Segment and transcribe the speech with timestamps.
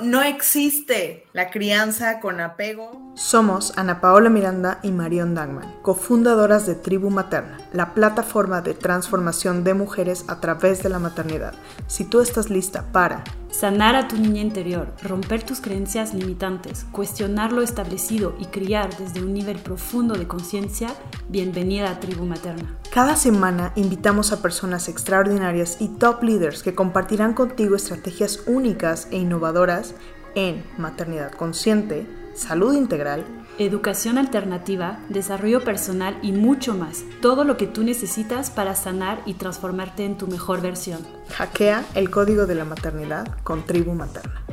[0.00, 3.03] no existe la crianza con apego.
[3.14, 9.62] Somos Ana Paola Miranda y Marion Dagman, cofundadoras de Tribu Materna, la plataforma de transformación
[9.62, 11.54] de mujeres a través de la maternidad.
[11.86, 13.22] Si tú estás lista para
[13.52, 19.22] sanar a tu niña interior, romper tus creencias limitantes, cuestionar lo establecido y criar desde
[19.22, 20.88] un nivel profundo de conciencia,
[21.28, 22.76] bienvenida a Tribu Materna.
[22.92, 29.18] Cada semana invitamos a personas extraordinarias y top leaders que compartirán contigo estrategias únicas e
[29.18, 29.94] innovadoras
[30.34, 33.24] en maternidad consciente, salud integral,
[33.58, 37.04] educación alternativa, desarrollo personal y mucho más.
[37.22, 41.06] Todo lo que tú necesitas para sanar y transformarte en tu mejor versión.
[41.30, 44.44] Hackea el código de la maternidad con Tribu Materna.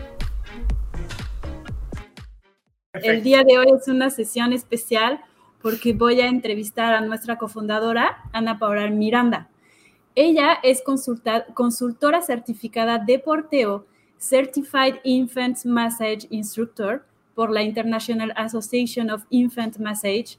[2.93, 5.21] El día de hoy es una sesión especial
[5.61, 9.49] porque voy a entrevistar a nuestra cofundadora, Ana Paula Miranda.
[10.13, 10.83] Ella es
[11.53, 13.85] consultora certificada de porteo,
[14.19, 20.37] Certified Infant Massage Instructor por la International Association of Infant Massage.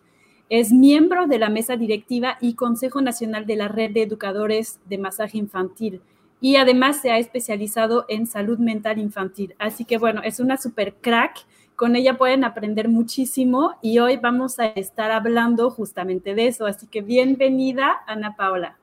[0.49, 4.99] Es miembro de la mesa directiva y Consejo Nacional de la Red de Educadores de
[4.99, 6.01] Masaje Infantil
[6.43, 9.55] y además se ha especializado en salud mental infantil.
[9.59, 11.37] Así que bueno, es una super crack.
[11.77, 16.67] Con ella pueden aprender muchísimo y hoy vamos a estar hablando justamente de eso.
[16.67, 18.77] Así que bienvenida, Ana Paula.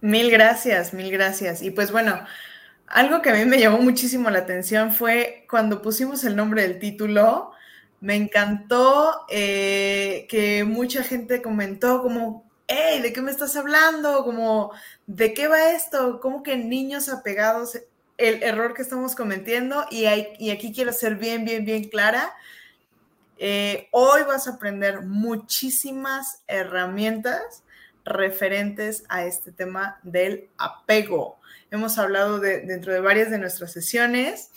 [0.00, 1.62] Mil gracias, mil gracias.
[1.62, 2.18] Y pues bueno,
[2.90, 6.78] algo que a mí me llamó muchísimo la atención fue cuando pusimos el nombre del
[6.78, 7.52] título,
[8.00, 14.24] me encantó eh, que mucha gente comentó como, hey, ¿de qué me estás hablando?
[14.24, 14.72] Como,
[15.06, 16.20] ¿de qué va esto?
[16.20, 17.78] Como que niños apegados,
[18.16, 20.04] el error que estamos cometiendo, y,
[20.38, 22.34] y aquí quiero ser bien, bien, bien clara.
[23.38, 27.62] Eh, hoy vas a aprender muchísimas herramientas
[28.08, 31.38] referentes a este tema del apego.
[31.70, 34.50] Hemos hablado de, dentro de varias de nuestras sesiones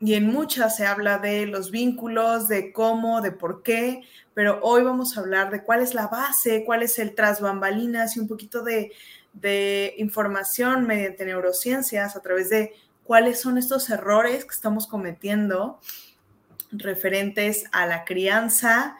[0.00, 4.02] y en muchas se habla de los vínculos, de cómo, de por qué,
[4.34, 8.16] pero hoy vamos a hablar de cuál es la base, cuál es el tras bambalinas
[8.16, 8.92] y un poquito de,
[9.32, 12.74] de información mediante neurociencias a través de
[13.04, 15.80] cuáles son estos errores que estamos cometiendo
[16.70, 18.96] referentes a la crianza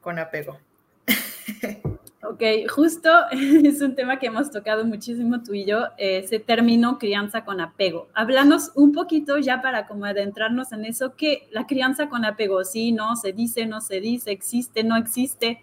[0.00, 0.58] con apego.
[2.26, 7.44] Ok, justo es un tema que hemos tocado muchísimo tú y yo, ese término crianza
[7.44, 8.08] con apego.
[8.14, 12.92] Háblanos un poquito ya para como adentrarnos en eso, que la crianza con apego, sí,
[12.92, 15.62] no, se dice, no se dice, existe, no existe.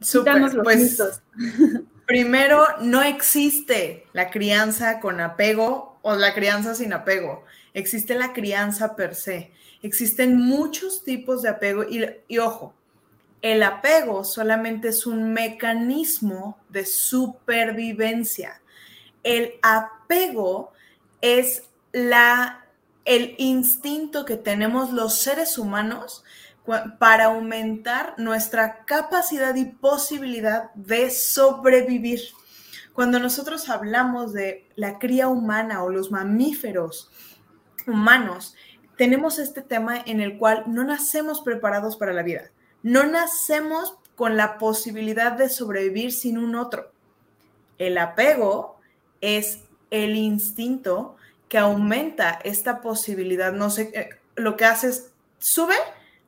[0.00, 1.22] Súper, pues,
[2.06, 7.44] primero, no existe la crianza con apego o la crianza sin apego.
[7.74, 9.52] Existe la crianza per se.
[9.82, 12.74] Existen muchos tipos de apego y, y ojo,
[13.52, 18.60] el apego solamente es un mecanismo de supervivencia.
[19.22, 20.72] El apego
[21.20, 21.62] es
[21.92, 22.66] la,
[23.04, 26.24] el instinto que tenemos los seres humanos
[26.98, 32.22] para aumentar nuestra capacidad y posibilidad de sobrevivir.
[32.94, 37.12] Cuando nosotros hablamos de la cría humana o los mamíferos
[37.86, 38.56] humanos,
[38.96, 42.50] tenemos este tema en el cual no nacemos preparados para la vida
[42.86, 46.92] no nacemos con la posibilidad de sobrevivir sin un otro.
[47.78, 48.78] El apego
[49.20, 49.58] es
[49.90, 51.16] el instinto
[51.48, 55.10] que aumenta esta posibilidad, no sé, eh, lo que hace es
[55.40, 55.74] sube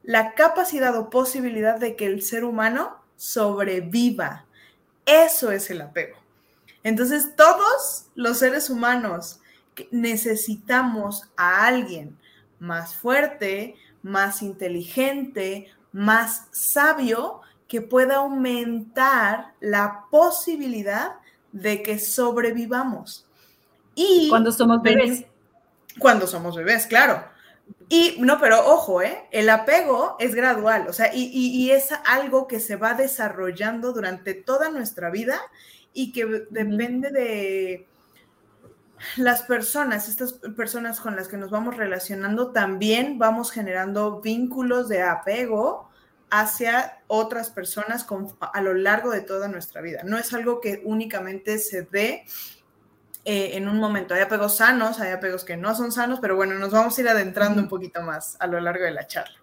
[0.03, 4.45] la capacidad o posibilidad de que el ser humano sobreviva.
[5.07, 6.17] Eso es el apego.
[6.83, 9.39] Entonces, todos los seres humanos
[9.93, 12.19] necesitamos a alguien
[12.59, 21.17] más fuerte, más inteligente, más sabio que pueda aumentar la posibilidad
[21.53, 23.27] de que sobrevivamos.
[23.95, 25.25] Y cuando somos bebés.
[25.99, 27.25] Cuando somos bebés, claro.
[27.89, 29.27] Y no, pero ojo, ¿eh?
[29.31, 34.71] el apego es gradual, o sea, y, es algo que se va desarrollando durante toda
[34.71, 35.41] nuestra vida
[35.93, 37.87] y que depende de
[39.17, 45.03] las personas, estas personas con las que nos vamos relacionando, también vamos generando vínculos de
[45.03, 45.89] apego
[46.31, 48.07] hacia otras personas
[48.41, 50.03] a lo largo de toda nuestra vida.
[50.05, 52.25] No es algo que únicamente se ve
[53.25, 54.15] eh, en un momento.
[54.15, 57.09] Hay apegos sanos, hay apegos que no son sanos, pero bueno, nos vamos a ir
[57.09, 59.39] adentrando un poquito más a lo largo de la charla.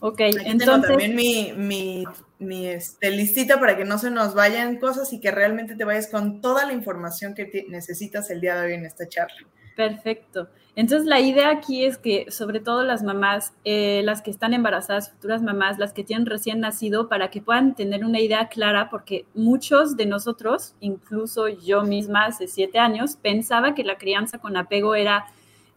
[0.00, 0.88] Ok, entonces.
[0.88, 2.04] también mi, mi,
[2.38, 6.08] mi este, listita para que no se nos vayan cosas y que realmente te vayas
[6.08, 9.46] con toda la información que necesitas el día de hoy en esta charla.
[9.76, 10.48] Perfecto.
[10.74, 15.10] Entonces la idea aquí es que sobre todo las mamás, eh, las que están embarazadas,
[15.10, 19.24] futuras mamás, las que tienen recién nacido, para que puedan tener una idea clara, porque
[19.34, 24.94] muchos de nosotros, incluso yo misma hace siete años, pensaba que la crianza con apego
[24.94, 25.26] era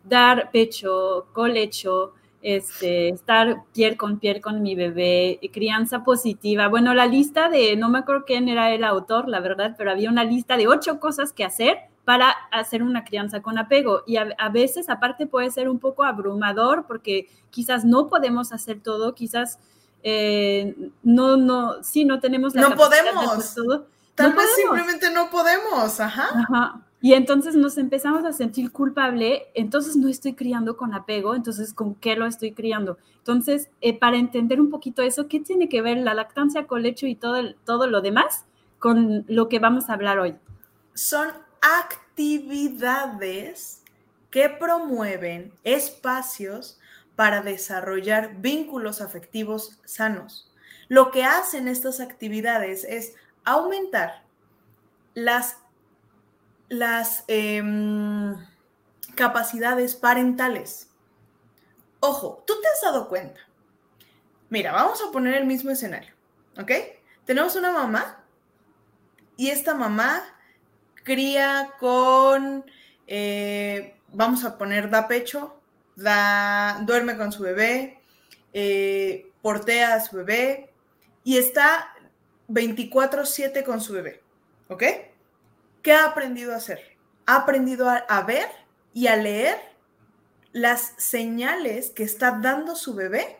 [0.03, 6.67] dar pecho, colecho, este, estar piel con piel con mi bebé, crianza positiva.
[6.67, 10.09] Bueno, la lista de, no me acuerdo quién era el autor, la verdad, pero había
[10.09, 14.03] una lista de ocho cosas que hacer para hacer una crianza con apego.
[14.07, 19.13] Y a, veces, aparte, puede ser un poco abrumador porque quizás no podemos hacer todo,
[19.13, 19.59] quizás
[20.01, 23.53] eh, no, no, sí, no tenemos la no podemos.
[23.53, 23.87] todo.
[24.15, 26.29] Tal vez simplemente no podemos, ajá.
[26.33, 26.81] Ajá.
[27.01, 31.95] Y entonces nos empezamos a sentir culpable, entonces no estoy criando con apego, entonces ¿con
[31.95, 32.97] qué lo estoy criando?
[33.17, 37.07] Entonces, eh, para entender un poquito eso, ¿qué tiene que ver la lactancia con lecho
[37.07, 38.43] y todo, todo lo demás
[38.79, 40.35] con lo que vamos a hablar hoy?
[40.93, 41.29] Son
[41.61, 43.79] actividades
[44.29, 46.81] que promueven espacios
[47.15, 50.51] para desarrollar vínculos afectivos sanos.
[50.87, 54.23] Lo que hacen estas actividades es aumentar
[55.13, 55.57] las
[56.69, 58.35] las em,
[59.15, 60.89] capacidades parentales.
[61.99, 63.41] Ojo, tú te has dado cuenta.
[64.49, 66.13] Mira, vamos a poner el mismo escenario,
[66.57, 66.71] ¿ok?
[67.25, 68.23] Tenemos una mamá
[69.35, 70.23] y esta mamá
[71.03, 72.65] cría con,
[73.07, 75.59] eh, vamos a poner, da pecho,
[75.95, 77.99] da, duerme con su bebé,
[78.53, 80.71] eh, portea a su bebé
[81.23, 81.93] y está
[82.47, 84.21] 24/7 con su bebé,
[84.67, 84.83] ¿ok?
[85.81, 86.97] ¿Qué ha aprendido a hacer?
[87.25, 88.47] Ha aprendido a, ver
[88.93, 89.57] y a leer
[90.51, 93.37] las señales que está dando su bebé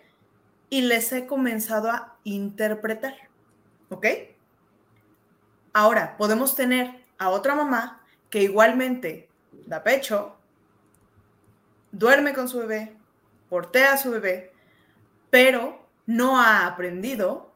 [0.69, 3.15] y les he comenzado a interpretar.
[3.89, 4.05] ¿Ok?
[5.73, 9.27] Ahora, podemos tener a otra mamá que igualmente
[9.65, 10.37] da pecho,
[11.91, 12.95] duerme con su bebé,
[13.49, 14.53] portea a su bebé,
[15.29, 17.53] pero no ha aprendido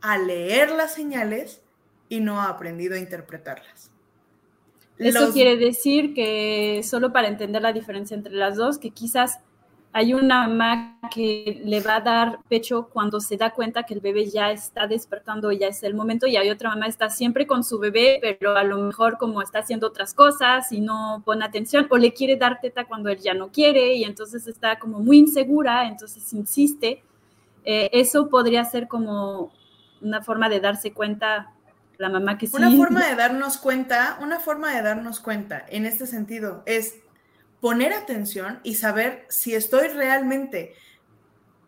[0.00, 1.60] a leer las señales
[2.08, 3.90] y no ha aprendido a interpretarlas.
[4.98, 9.40] Eso quiere decir que, solo para entender la diferencia entre las dos, que quizás
[9.92, 14.00] hay una mamá que le va a dar pecho cuando se da cuenta que el
[14.00, 17.46] bebé ya está despertando, ya es el momento, y hay otra mamá que está siempre
[17.46, 21.44] con su bebé, pero a lo mejor como está haciendo otras cosas y no pone
[21.44, 25.00] atención, o le quiere dar teta cuando él ya no quiere, y entonces está como
[25.00, 27.02] muy insegura, entonces insiste.
[27.64, 29.52] Eh, eso podría ser como
[30.00, 31.52] una forma de darse cuenta
[31.98, 32.56] la mamá que sí.
[32.56, 36.94] Una forma de darnos cuenta, una forma de darnos cuenta en este sentido es
[37.60, 40.74] poner atención y saber si estoy realmente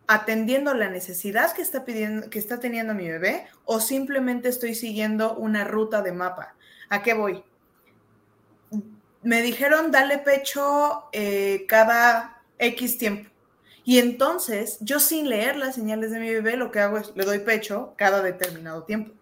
[0.07, 5.37] atendiendo la necesidad que está pidiendo, que está teniendo mi bebé, o simplemente estoy siguiendo
[5.37, 6.55] una ruta de mapa.
[6.89, 7.45] ¿A qué voy?
[9.23, 13.31] Me dijeron dale pecho eh, cada X tiempo.
[13.85, 17.25] Y entonces, yo sin leer las señales de mi bebé, lo que hago es le
[17.25, 19.20] doy pecho cada determinado tiempo.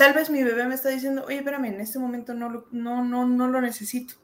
[0.00, 3.04] Tal vez mi bebé me está diciendo, oye, espérame, en este momento no lo, no,
[3.04, 4.14] no, no lo necesito,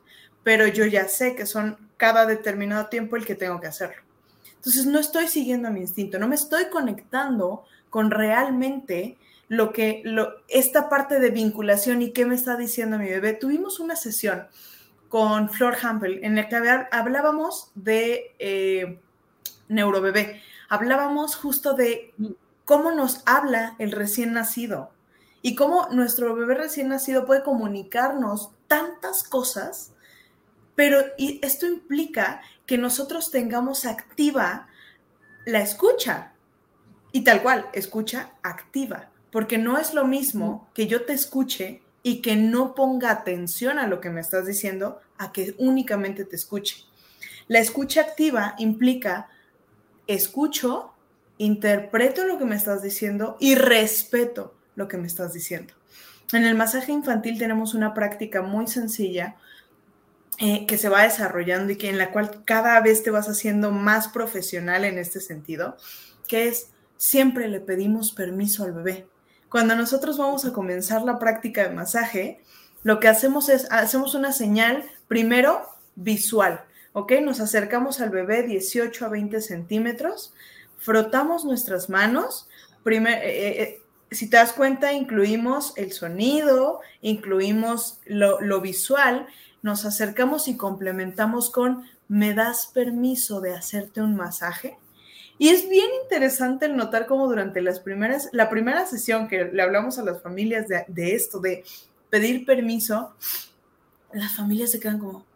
[0.42, 4.02] pero yo ya sé que son cada determinado tiempo el que tengo que hacerlo.
[4.54, 9.18] Entonces no estoy siguiendo a mi instinto, no me estoy conectando con realmente
[9.48, 13.34] lo que, lo, esta parte de vinculación y qué me está diciendo mi bebé.
[13.34, 14.46] Tuvimos una sesión
[15.10, 18.98] con Flor Hampel en la que hablábamos de eh,
[19.68, 20.40] neurobebé,
[20.70, 22.14] hablábamos justo de
[22.64, 24.95] cómo nos habla el recién nacido,
[25.42, 29.92] y cómo nuestro bebé recién nacido puede comunicarnos tantas cosas,
[30.74, 34.68] pero esto implica que nosotros tengamos activa
[35.44, 36.32] la escucha.
[37.12, 42.20] Y tal cual, escucha activa, porque no es lo mismo que yo te escuche y
[42.20, 46.84] que no ponga atención a lo que me estás diciendo, a que únicamente te escuche.
[47.48, 49.28] La escucha activa implica
[50.06, 50.92] escucho,
[51.38, 55.74] interpreto lo que me estás diciendo y respeto lo que me estás diciendo.
[56.32, 59.36] En el masaje infantil tenemos una práctica muy sencilla
[60.38, 63.70] eh, que se va desarrollando y que en la cual cada vez te vas haciendo
[63.70, 65.76] más profesional en este sentido,
[66.28, 66.68] que es
[66.98, 69.06] siempre le pedimos permiso al bebé.
[69.48, 72.42] Cuando nosotros vamos a comenzar la práctica de masaje,
[72.82, 75.62] lo que hacemos es, hacemos una señal primero
[75.94, 77.12] visual, ¿ok?
[77.22, 80.34] Nos acercamos al bebé 18 a 20 centímetros,
[80.78, 82.48] frotamos nuestras manos,
[82.82, 89.26] primer, eh, eh, si te das cuenta, incluimos el sonido, incluimos lo, visual,
[89.62, 94.78] nos acercamos y complementamos con, ¿me das permiso de hacerte un masaje?
[95.38, 99.62] Y es bien interesante el notar cómo durante las primeras, la primera sesión que le
[99.62, 101.64] hablamos a las familias de, esto, de
[102.08, 103.14] pedir permiso,
[104.12, 105.26] las familias se quedan como,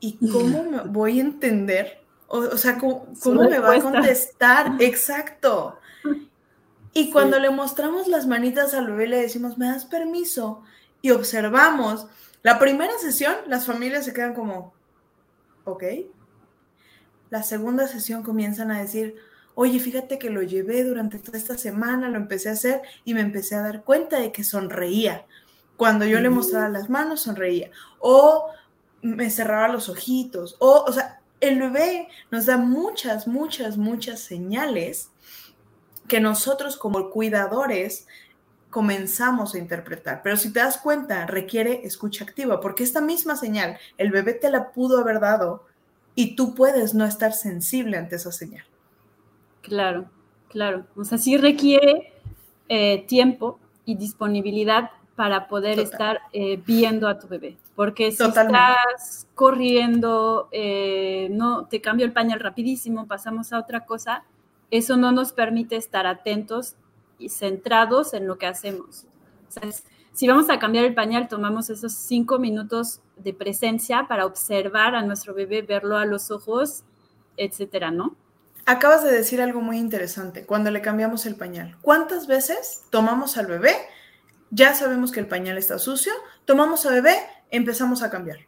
[0.00, 2.00] ¿y cómo me voy a entender?
[2.28, 4.76] O, sea, ¿cómo, cómo me va a contestar?
[4.80, 5.78] Exacto.
[6.96, 10.62] Y cuando le mostramos las manitas al bebé, le decimos, ¿me das permiso?
[11.02, 12.06] Y observamos.
[12.44, 14.72] La primera sesión, las familias se quedan como,
[15.64, 15.82] ok.
[17.30, 19.16] La segunda sesión comienzan a decir,
[19.56, 23.22] oye, fíjate que lo llevé durante toda esta semana, lo empecé a hacer y me
[23.22, 25.26] empecé a dar cuenta de que sonreía.
[25.76, 27.72] Cuando yo le mostraba las manos, sonreía.
[27.98, 28.50] O
[29.02, 30.56] me cerraba los ojitos.
[30.60, 35.10] O, o sea, el bebé nos da muchas, muchas, muchas señales
[36.08, 38.06] que nosotros como cuidadores
[38.70, 40.20] comenzamos a interpretar.
[40.22, 44.50] Pero si te das cuenta, requiere escucha activa, porque esta misma señal, el bebé te
[44.50, 45.64] la pudo haber dado
[46.14, 48.64] y tú puedes no estar sensible ante esa señal.
[49.62, 50.06] Claro,
[50.48, 50.86] claro.
[50.96, 52.12] O sea, sí requiere
[52.68, 57.56] eh, tiempo y disponibilidad para poder estar eh, viendo a tu bebé.
[57.76, 64.24] Porque si estás corriendo, eh, no te cambio el pañal rapidísimo, pasamos a otra cosa,
[64.70, 66.76] eso no nos permite estar atentos
[67.18, 69.06] y centrados en lo que hacemos.
[70.12, 75.02] si vamos a cambiar el pañal, tomamos esos cinco minutos de presencia para observar a
[75.02, 76.84] nuestro bebé, verlo a los ojos,
[77.36, 78.16] etcétera, ¿no?
[78.66, 81.76] Acabas de decir algo muy interesante, cuando le cambiamos el pañal.
[81.82, 83.74] ¿Cuántas veces tomamos al bebé?
[84.50, 86.12] Ya sabemos que el pañal está sucio,
[86.44, 87.16] tomamos al bebé,
[87.50, 88.38] empezamos a cambiar.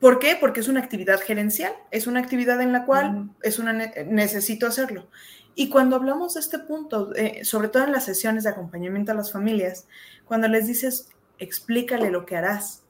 [0.00, 0.36] ¿Por qué?
[0.40, 5.08] Porque es una actividad gerencial, es una actividad en la cual es una necesito hacerlo.
[5.56, 9.16] Y cuando hablamos de este punto, eh, sobre todo en las sesiones de acompañamiento a
[9.16, 9.88] las familias,
[10.24, 12.84] cuando les dices, explícale lo que harás.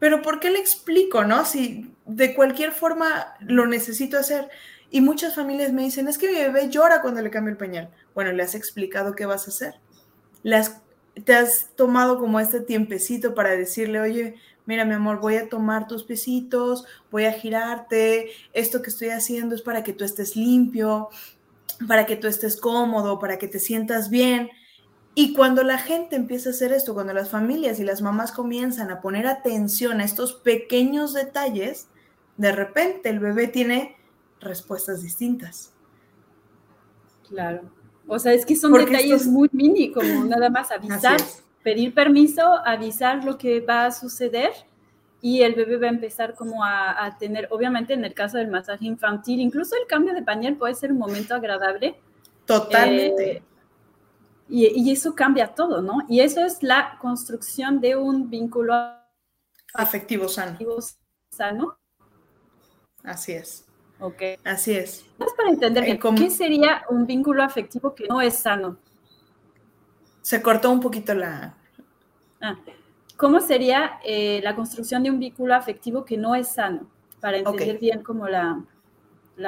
[0.00, 1.44] Pero ¿por qué le explico, no?
[1.44, 4.48] Si de cualquier forma lo necesito hacer.
[4.90, 7.90] Y muchas familias me dicen, es que mi bebé llora cuando le cambio el pañal.
[8.14, 9.74] Bueno, le has explicado qué vas a hacer.
[11.24, 14.34] te has tomado como este tiempecito para decirle, oye,
[14.70, 19.56] mira mi amor, voy a tomar tus pesitos, voy a girarte, esto que estoy haciendo
[19.56, 21.08] es para que tú estés limpio,
[21.88, 24.48] para que tú estés cómodo, para que te sientas bien.
[25.16, 28.92] Y cuando la gente empieza a hacer esto, cuando las familias y las mamás comienzan
[28.92, 31.88] a poner atención a estos pequeños detalles,
[32.36, 33.96] de repente el bebé tiene
[34.38, 35.72] respuestas distintas.
[37.28, 37.62] Claro.
[38.06, 41.20] O sea, es que son detalles muy mini, como nada más avisar,
[41.62, 44.52] pedir permiso, avisar lo que va a suceder
[45.22, 48.86] y el bebé va a empezar como a, tener, obviamente en el caso del masaje
[48.86, 51.96] infantil, incluso el cambio de pañal puede ser un momento agradable.
[52.46, 53.30] Totalmente.
[53.32, 53.42] Eh,
[54.48, 55.98] y, eso cambia todo, ¿no?
[56.08, 58.74] Y eso es la construcción de un vínculo
[59.74, 60.58] afectivo sano.
[61.30, 61.78] sano.
[63.04, 63.66] Así es.
[64.00, 64.22] Ok.
[64.42, 65.04] Así es.
[65.18, 68.78] Es para entender eh, ¿qué sería un vínculo afectivo que no es sano?
[70.22, 71.54] Se cortó un poquito la...
[72.40, 72.56] Ah.
[73.16, 76.88] ¿Cómo sería eh, la construcción de un vínculo afectivo que no es sano?
[77.20, 78.62] Para entender bien como la,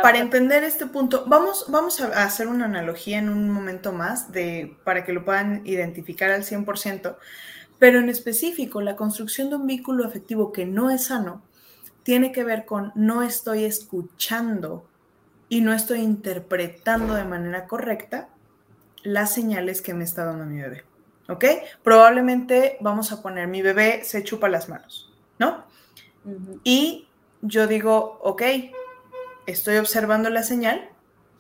[0.03, 4.77] Para entender este punto, vamos, vamos a hacer una analogía en un momento más de,
[4.85, 7.17] para que lo puedan identificar al 100%,
[7.79, 11.43] pero en específico, la construcción de un vínculo afectivo que no es sano
[12.03, 14.85] tiene que ver con no estoy escuchando
[15.49, 18.29] y no estoy interpretando de manera correcta
[19.03, 20.85] las señales que me está dando mi bebé.
[21.29, 21.45] ¿ok?
[21.83, 25.65] Probablemente vamos a poner, mi bebé se chupa las manos, ¿no?
[26.65, 27.09] Y
[27.41, 28.43] yo digo, ok,
[29.47, 30.89] estoy observando la señal,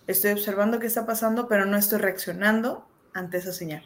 [0.06, 3.82] estoy observando qué está pasando, pero no estoy reaccionando ante esa señal.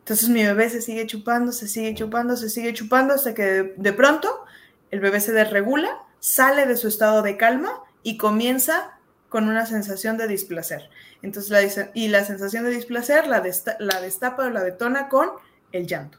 [0.00, 3.92] Entonces mi bebé se sigue chupando, se sigue chupando, se sigue chupando hasta que de,
[3.92, 4.44] pronto
[4.90, 7.72] el bebé se desregula, sale de su estado de calma
[8.02, 8.93] y comienza
[9.34, 10.88] con una sensación de displacer.
[11.20, 15.28] Entonces, la, y la sensación de displacer la, destapa o la detona con
[15.72, 16.18] el llanto.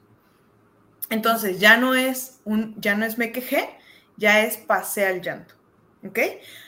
[1.09, 3.69] Entonces, ya no es un, ya no es me quejé,
[4.17, 5.55] ya es pasé al llanto.
[6.05, 6.19] ¿Ok?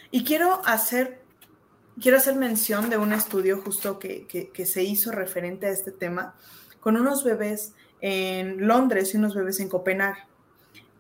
[0.09, 1.19] Y quiero hacer,
[1.99, 6.33] quiero hacer mención de un estudio justo que, que se hizo referente a este tema
[6.79, 10.23] con unos bebés en Londres y unos bebés en Copenhague.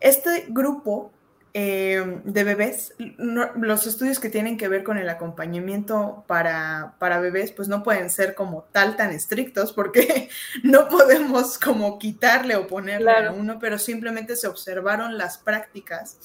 [0.01, 1.13] Este grupo
[1.59, 7.51] eh, de bebés, los estudios que tienen que ver con el acompañamiento para, para, bebés,
[7.51, 10.29] pues no pueden ser como tal tan estrictos porque
[10.63, 16.19] no podemos como quitarle o ponerle a uno, pero simplemente se observaron las prácticas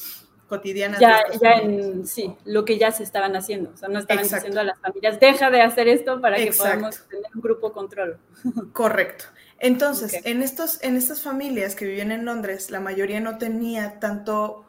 [0.48, 1.00] cotidianas.
[1.00, 3.70] Ya, ya en, sí, lo que ya se estaban haciendo.
[3.70, 7.08] O sea, no estaban diciendo a las familias, deja de hacer esto para que podamos
[7.08, 8.18] tener un grupo control.
[8.74, 9.24] Correcto.
[9.58, 14.66] Entonces, en, estos, en estas familias que vivían en Londres, la mayoría no tenía tanto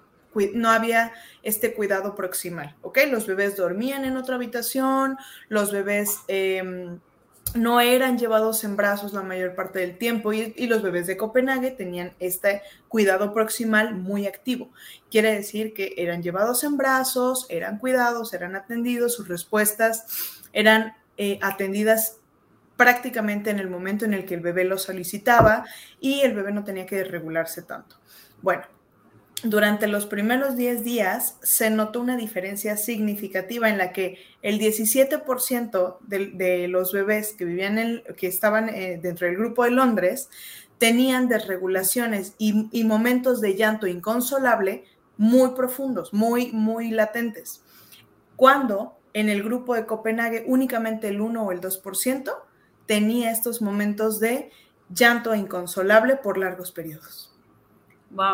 [0.54, 3.00] no había este cuidado proximal, ¿ok?
[3.10, 5.18] Los bebés dormían en otra habitación,
[5.50, 7.00] los bebés em,
[7.56, 11.72] no eran llevados en brazos la mayor parte del tiempo y, los bebés de Copenhague
[11.72, 14.72] tenían este cuidado proximal muy activo.
[15.12, 21.38] Quiere decir que eran llevados en brazos, eran cuidados, eran atendidos, sus respuestas eran eh,
[21.42, 22.18] atendidas
[22.76, 25.66] prácticamente en el momento en el que el bebé lo solicitaba
[26.00, 27.98] y el bebé no tenía que regularse tanto.
[28.42, 28.64] Bueno,
[29.44, 35.98] durante los primeros 10 días se notó una diferencia significativa en la que el 17%
[36.02, 40.30] de, los bebés que vivían que estaban eh, dentro del grupo de Londres
[40.78, 44.86] tenían desregulaciones y, y momentos de llanto inconsolable
[45.18, 47.64] muy profundos, muy, muy latentes.
[48.36, 52.34] Cuando en el grupo de Copenhague únicamente el 1 o el 2%
[52.86, 54.52] tenía estos momentos de
[54.90, 57.33] llanto inconsolable por largos periodos.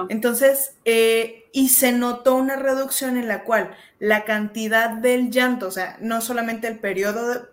[0.10, 5.72] Entonces, eh, y se notó una reducción en la cual la cantidad del llanto, o
[5.72, 7.48] sea, no solamente el periodo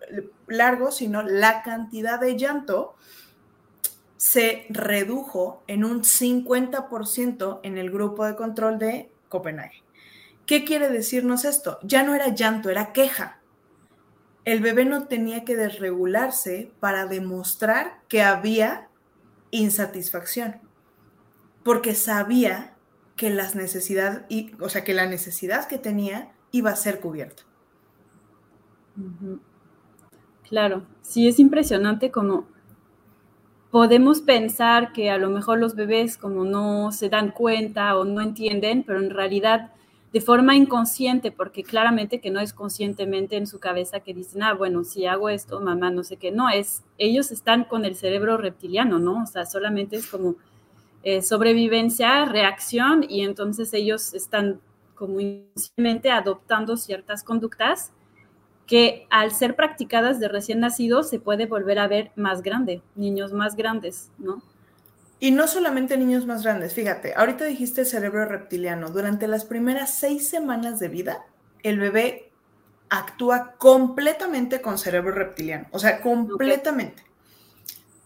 [0.47, 2.95] largo, sino la cantidad de llanto
[4.17, 9.83] se redujo en un 50% en el grupo de control de Copenhague.
[10.45, 11.79] ¿Qué quiere decirnos esto?
[11.83, 13.39] Ya no era llanto, era queja.
[14.43, 18.87] El bebé no tenía que desregularse para demostrar que había
[19.51, 20.66] insatisfacción
[21.67, 22.77] porque sabía
[23.17, 24.21] que las necesidades,
[24.61, 27.43] o sea, que la necesidad que tenía iba a ser cubierta.
[30.47, 32.45] Claro, sí es impresionante como
[33.69, 38.21] podemos pensar que a lo mejor los bebés como no se dan cuenta o no
[38.21, 39.73] entienden, pero en realidad
[40.13, 44.53] de forma inconsciente, porque claramente que no es conscientemente en su cabeza que dicen, ah,
[44.53, 48.37] bueno, si hago esto, mamá, no sé qué, no, es, ellos están con el cerebro
[48.37, 49.23] reptiliano, ¿no?
[49.23, 50.35] O sea, solamente es como
[51.09, 54.59] eh, sobrevivencia, reacción, y entonces ellos están
[54.93, 55.19] como
[56.11, 57.93] adoptando ciertas conductas
[58.65, 63.31] que al ser practicadas de recién nacidos se puede volver a ver más grande, niños
[63.31, 64.41] más grandes, ¿no?
[65.21, 70.27] Y no solamente niños más grandes, fíjate, ahorita dijiste cerebro reptiliano, durante las primeras seis
[70.27, 71.25] semanas de vida,
[71.63, 72.33] el bebé
[72.89, 77.01] actúa completamente con cerebro reptiliano, o sea, completamente.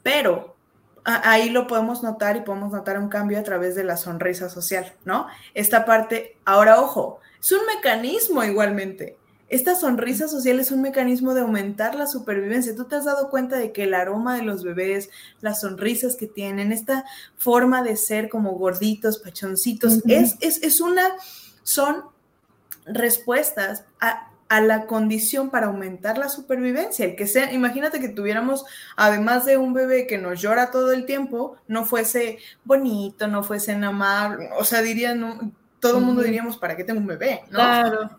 [0.03, 0.55] Pero
[1.03, 4.93] ahí lo podemos notar y podemos notar un cambio a través de la sonrisa social,
[5.05, 5.27] ¿no?
[5.53, 9.17] Esta parte, ahora ojo, es un mecanismo igualmente.
[9.49, 12.73] Esta sonrisa social es un mecanismo de aumentar la supervivencia.
[12.73, 15.09] Tú te has dado cuenta de que el aroma de los bebés,
[15.41, 17.03] las sonrisas que tienen, esta
[17.35, 21.03] forma de ser como gorditos, pachoncitos, es, es, es una,
[21.63, 22.05] son
[22.85, 27.05] respuestas a, a la condición para aumentar la supervivencia.
[27.05, 28.65] El que sea, imagínate que tuviéramos,
[28.97, 33.71] además de un bebé que nos llora todo el tiempo, no fuese bonito, no fuese
[33.71, 37.43] amable, o sea, dirían, todo el mundo diríamos, ¿para qué tengo un bebé?
[37.49, 38.09] Claro.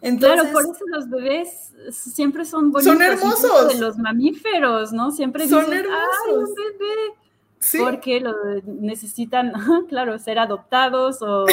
[0.00, 2.92] Entonces, claro, por eso los bebés siempre son bonitos.
[2.92, 3.68] Son hermosos.
[3.74, 5.10] De los mamíferos, ¿no?
[5.10, 5.98] Siempre son hermosos.
[6.28, 7.18] ¡ay, un bebé!
[7.58, 7.78] Sí.
[7.78, 8.32] Porque lo
[8.66, 9.52] necesitan,
[9.88, 11.46] claro, ser adoptados o, o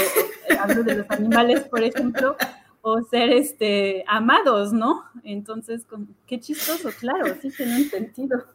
[0.60, 2.36] hablo de los animales, por ejemplo,
[2.82, 5.04] o ser este, amados, ¿no?
[5.24, 5.84] Entonces,
[6.26, 8.46] qué chistoso, claro, sí tiene sentido.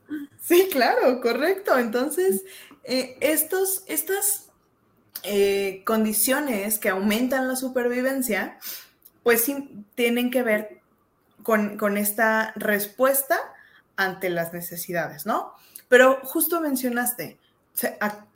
[0.40, 1.78] Sí, claro, correcto.
[1.78, 2.44] Entonces,
[2.84, 4.50] eh, estos, estas
[5.22, 8.58] eh, condiciones que aumentan la supervivencia,
[9.22, 10.80] pues sí tienen que ver
[11.42, 13.38] con, con esta respuesta
[13.96, 15.54] ante las necesidades, ¿no?
[15.88, 17.38] Pero justo mencionaste,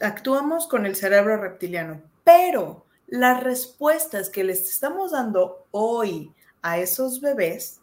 [0.01, 7.21] actuamos con el cerebro reptiliano, pero las respuestas que les estamos dando hoy a esos
[7.21, 7.81] bebés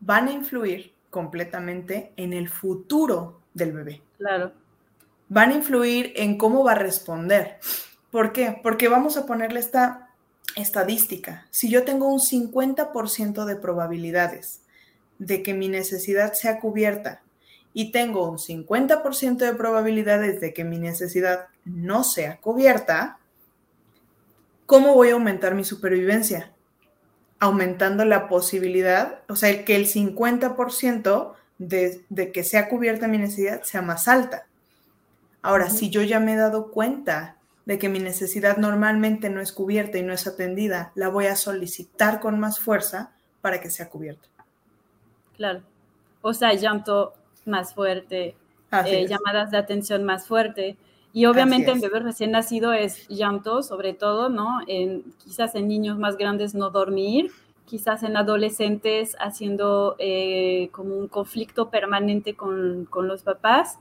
[0.00, 4.02] van a influir completamente en el futuro del bebé.
[4.18, 4.52] Claro.
[5.28, 7.58] Van a influir en cómo va a responder.
[8.10, 8.60] ¿Por qué?
[8.62, 10.10] Porque vamos a ponerle esta
[10.54, 11.46] estadística.
[11.50, 14.62] Si yo tengo un 50% de probabilidades
[15.18, 17.22] de que mi necesidad sea cubierta
[17.72, 23.17] y tengo un 50% de probabilidades de que mi necesidad no sea cubierta,
[24.68, 26.52] ¿cómo voy a aumentar mi supervivencia?
[27.40, 33.80] Aumentando la posibilidad, o sea, que el 50% de, que sea cubierta mi necesidad sea
[33.80, 34.46] más alta.
[35.40, 39.52] Ahora, si yo ya me he dado cuenta de que mi necesidad normalmente no es
[39.52, 43.88] cubierta y no es atendida, la voy a solicitar con más fuerza para que sea
[43.88, 44.28] cubierta.
[45.34, 45.62] Claro.
[46.20, 47.14] O sea, llanto
[47.46, 48.36] más fuerte,
[48.84, 50.76] eh, llamadas de atención más fuerte.
[51.12, 54.60] Y obviamente en bebés recién nacido es llanto, sobre todo, ¿no?
[54.66, 57.30] En, quizás en niños más grandes no dormir,
[57.64, 63.78] quizás en adolescentes haciendo eh, como un conflicto permanente con, con los papás.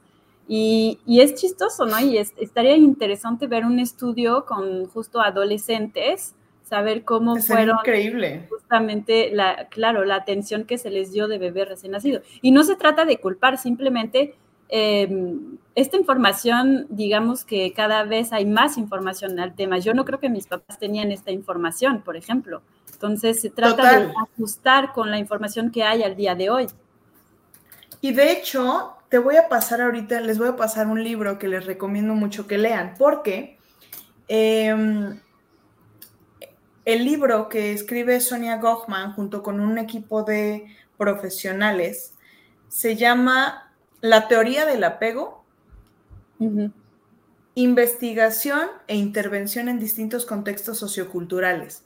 [0.47, 1.99] Y, y, es chistoso, ¿no?
[1.99, 8.47] Y estaría interesante ver un estudio con justo adolescentes, saber cómo fueron increíble.
[8.49, 12.21] justamente, la, claro, la atención que se les dio de bebé recién nacido.
[12.41, 14.35] Y no se trata de culpar, simplemente
[14.69, 19.77] Em, esta información, digamos que cada vez hay más información al tema.
[19.79, 22.61] Yo no creo que mis papás tenían esta información, por ejemplo.
[22.91, 26.67] Entonces se trata de ajustar con la información que hay al día de hoy.
[28.01, 31.47] Y de hecho, te voy a pasar ahorita, les voy a pasar un libro que
[31.47, 33.57] les recomiendo mucho que lean, porque
[34.27, 35.19] Em,
[36.83, 42.13] el libro que escribe Sonia Gochman junto con un equipo de profesionales
[42.67, 43.66] se llama
[44.01, 45.43] La teoría del apego,
[47.55, 51.83] investigación e intervención en distintos contextos socioculturales.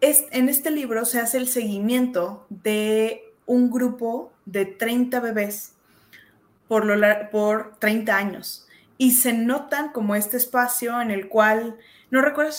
[0.00, 5.72] en este libro se hace el seguimiento de un grupo de 30 bebés
[6.68, 6.86] por,
[7.30, 8.66] por 30 años
[8.98, 11.76] y se notan como este espacio en el cual
[12.10, 12.52] no recuerdo,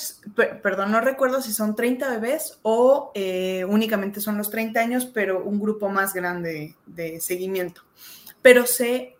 [0.62, 5.43] perdón, no recuerdo si son 30 bebés o eh, únicamente son los 30 años, pero
[5.43, 7.81] un grupo más grande de seguimiento.
[8.47, 9.17] Pero se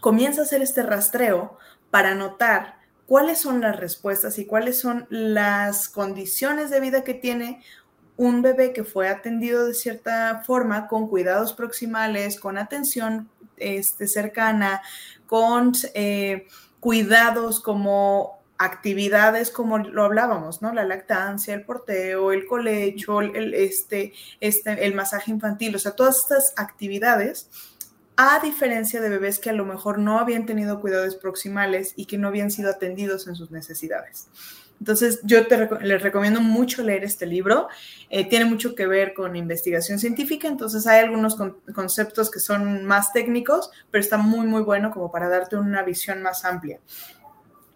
[0.00, 1.58] comienza a hacer este rastreo
[1.90, 7.60] para notar cuáles son las respuestas y cuáles son las condiciones de vida que tiene
[8.16, 14.80] un bebé que fue atendido de cierta forma, con cuidados proximales, con atención este, cercana,
[15.26, 16.46] con eh,
[16.78, 20.72] cuidados como actividades como lo hablábamos, ¿no?
[20.72, 26.18] La lactancia, el porteo, el colecho, el, este, este, el masaje infantil, o sea, todas
[26.18, 27.50] estas actividades,
[28.16, 32.18] a diferencia de bebés que a lo mejor no habían tenido cuidados proximales y que
[32.18, 34.28] no habían sido atendidos en sus necesidades.
[34.82, 37.68] Entonces, yo te, les recomiendo mucho leer este libro.
[38.10, 41.36] Eh, tiene mucho que ver con investigación científica, entonces hay algunos
[41.72, 46.20] conceptos que son más técnicos, pero está muy, muy bueno como para darte una visión
[46.20, 46.80] más amplia.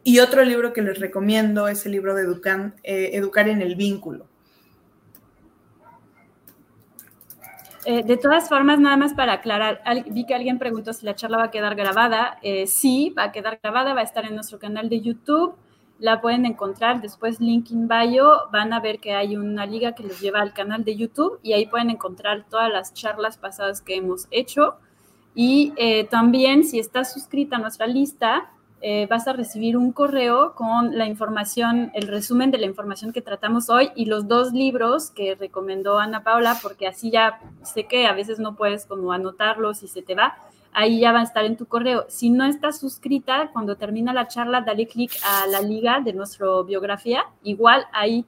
[0.03, 2.25] Y otro libro que les recomiendo es el libro de
[2.83, 4.27] eh, Educar en el Vínculo.
[7.89, 11.39] Eh, de todas formas, nada más para aclarar, vi que alguien preguntó si la charla
[11.39, 12.37] va a quedar grabada.
[12.43, 15.55] Eh, sí, va a quedar grabada, va a estar en nuestro canal de YouTube.
[16.01, 18.49] La pueden encontrar después, link in bio.
[18.51, 21.53] Van a ver que hay una liga que los lleva al canal de YouTube y
[21.53, 24.75] ahí pueden encontrar todas las charlas pasadas que hemos hecho.
[25.37, 25.73] Y
[26.11, 28.51] también, si estás suscrita a nuestra lista,
[28.83, 33.23] eh, vas a recibir un correo con la información, el resumen de la información que
[33.23, 38.07] tratamos hoy y los dos libros que recomendó Ana Paula, porque así ya sé que
[38.07, 40.37] a veces no puedes como anotarlos y se te va.
[40.73, 42.05] Ahí ya va a estar en tu correo.
[42.09, 46.47] Si no estás suscrita, cuando termina la charla, dale clic a la liga de nuestra
[46.67, 47.25] biografía.
[47.43, 48.27] Igual ahí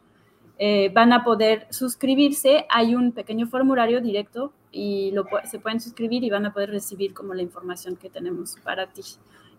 [0.59, 2.65] eh, van a poder suscribirse.
[2.71, 5.13] Hay un pequeño formulario directo y
[5.45, 9.03] se pueden suscribir y van a poder recibir como la información que tenemos para ti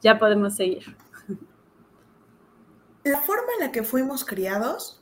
[0.01, 0.97] ya podemos seguir.
[3.03, 5.01] La forma en la que fuimos criados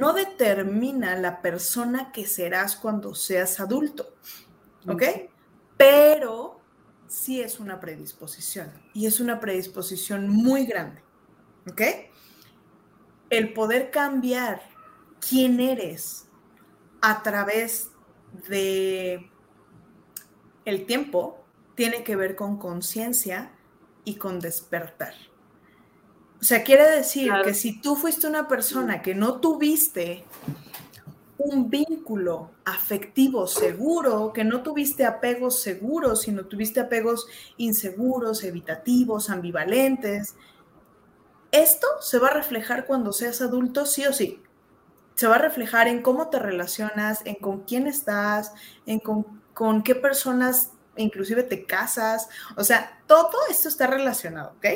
[0.00, 4.14] no determina la persona que serás cuando seas adulto,
[4.88, 5.02] ¿ok?
[5.76, 6.60] Pero
[7.06, 11.02] sí es una predisposición y es una predisposición muy grande,
[11.70, 11.82] ¿ok?
[13.30, 14.62] El poder cambiar
[15.20, 16.28] quién eres
[17.00, 17.92] a través
[18.48, 19.30] de
[20.64, 21.44] el tiempo
[21.76, 23.55] tiene que ver con conciencia
[24.06, 25.12] y con despertar.
[26.40, 30.24] O sea, quiere decir que si tú fuiste una persona que no tuviste
[31.38, 40.36] un vínculo afectivo seguro, que no tuviste apegos seguros, sino tuviste apegos inseguros, evitativos, ambivalentes,
[41.50, 44.40] esto se va a reflejar cuando seas adulto, sí o sí.
[45.14, 48.52] Se va a reflejar en cómo te relacionas, en con quién estás,
[48.84, 54.66] en con, con qué personas inclusive te casas, o sea, todo esto está relacionado, ¿ok?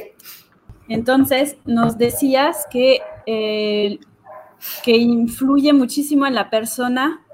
[0.89, 3.99] Entonces, nos decías que, eh,
[4.83, 7.25] que influye muchísimo en la persona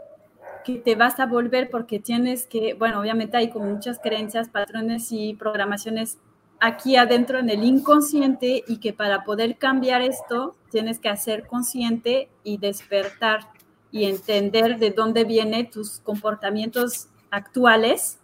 [0.65, 5.11] que te vas a volver porque tienes que, bueno, obviamente hay como muchas creencias, patrones
[5.11, 6.19] y programaciones
[6.61, 12.29] aquí adentro en el inconsciente y que para poder cambiar esto tienes que hacer consciente
[12.43, 13.41] y despertar
[13.91, 18.19] y entender de dónde vienen tus comportamientos actuales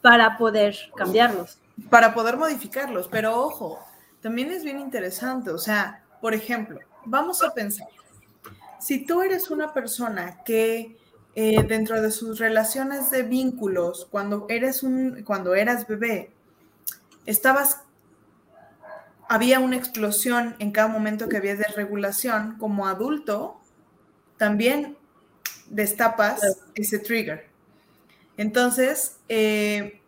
[0.00, 1.58] para poder cambiarlos.
[1.90, 3.78] Para poder modificarlos, pero ojo,
[4.20, 7.88] también es bien interesante, o sea, por ejemplo, vamos a pensar,
[8.80, 10.96] si tú eres una persona que
[11.34, 16.32] eh, dentro de sus relaciones de vínculos, cuando eres un, cuando eras bebé,
[17.26, 17.82] estabas,
[19.28, 23.60] había una explosión en cada momento que había desregulación, como adulto,
[24.36, 24.96] también
[25.68, 26.40] destapas
[26.74, 27.48] ese trigger.
[28.38, 30.00] Entonces, eh,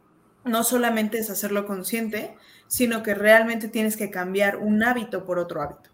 [0.45, 2.35] no solamente es hacerlo consciente,
[2.69, 5.91] sino que realmente tienes que cambiar un hábito por otro hábito.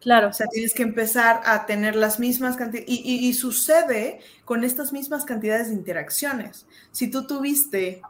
[0.00, 0.28] Claro.
[0.28, 5.24] O sea, tienes que empezar a tener las mismas cantidades, y, sucede con estas mismas
[5.24, 6.66] cantidades de interacciones.
[6.92, 8.00] Si tú tuviste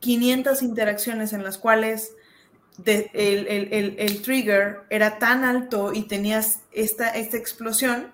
[0.00, 2.12] 500 interacciones en las cuales
[2.84, 8.12] el, trigger era tan alto y tenías esta, esta explosión,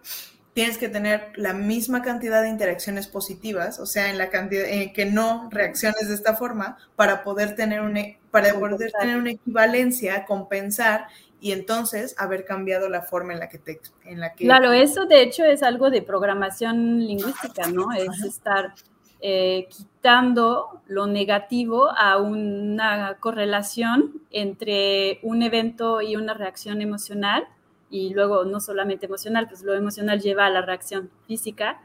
[0.56, 4.94] tienes que tener la misma cantidad de interacciones positivas, o sea, en la cantidad en
[4.94, 10.24] que no reacciones de esta forma para poder tener una para poder tener una equivalencia,
[10.24, 11.08] compensar
[11.42, 15.04] y entonces haber cambiado la forma en la que te en la que Claro, eso
[15.04, 17.92] de hecho es algo de programación lingüística, ¿no?
[17.92, 18.72] Es estar
[19.20, 27.46] eh, quitando lo negativo a una correlación entre un evento y una reacción emocional
[27.90, 31.80] y luego no solamente emocional, pues lo emocional lleva a la reacción física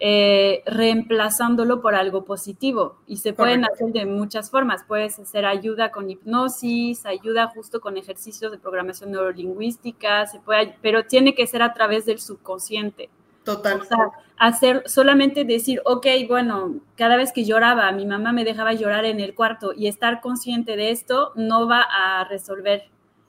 [0.00, 2.98] eh, reemplazándolo por algo positivo.
[3.08, 4.84] Y se pueden hacer de muchas formas.
[4.86, 11.04] Puedes hacer ayuda con hipnosis, ayuda justo con ejercicios de programación neurolingüística, se puede, pero
[11.04, 13.10] tiene que ser a través del subconsciente.
[13.42, 13.80] Total.
[13.80, 18.74] O sea, hacer, solamente decir, ok, bueno, cada vez que lloraba, mi mamá me dejaba
[18.74, 22.84] llorar en el cuarto y estar consciente de esto no va a resolver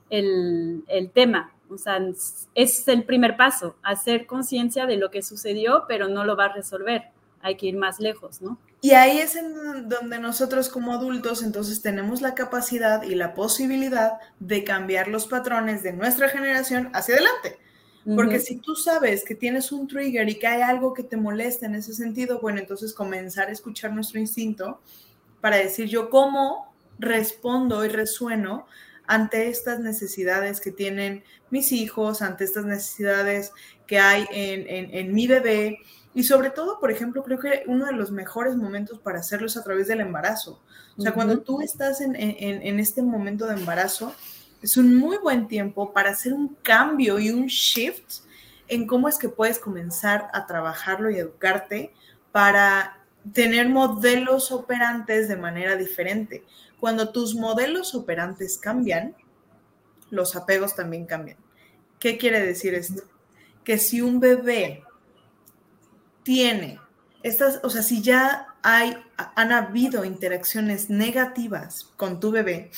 [0.08, 1.52] el, el tema.
[1.70, 1.98] O sea,
[2.54, 6.52] es el primer paso, hacer conciencia de lo que sucedió, pero no lo va a
[6.52, 7.04] resolver.
[7.40, 8.58] Hay que ir más lejos, ¿no?
[8.82, 14.14] Y ahí es en donde nosotros como adultos entonces tenemos la capacidad y la posibilidad
[14.38, 17.58] de cambiar los patrones de nuestra generación hacia adelante.
[18.16, 21.66] Porque si tú sabes que tienes un trigger y que hay algo que te molesta
[21.66, 24.80] en ese sentido, bueno, entonces comenzar a escuchar nuestro instinto
[25.42, 28.66] para decir yo cómo respondo y resueno
[29.10, 33.50] ante estas necesidades que tienen mis hijos, ante estas necesidades
[33.88, 35.80] que hay en, mi bebé.
[36.14, 39.56] Y sobre todo, por ejemplo, creo que uno de los mejores momentos para hacerlo es
[39.56, 40.62] a través del embarazo.
[40.96, 42.14] O sea, cuando tú estás en,
[42.78, 44.14] este momento de embarazo,
[44.62, 48.20] es un muy buen tiempo para hacer un cambio y un shift
[48.68, 51.92] en cómo es que puedes comenzar a trabajarlo y educarte
[52.30, 53.00] para
[53.32, 56.44] tener modelos operantes de manera diferente.
[56.80, 59.14] Cuando tus modelos operantes cambian,
[60.10, 61.36] los apegos también cambian.
[61.98, 63.02] ¿Qué quiere decir esto?
[63.62, 64.82] Que si un bebé
[66.22, 66.80] tiene
[67.22, 68.96] estas, o sea, si ya hay,
[69.36, 72.70] han habido interacciones negativas con tu bebé,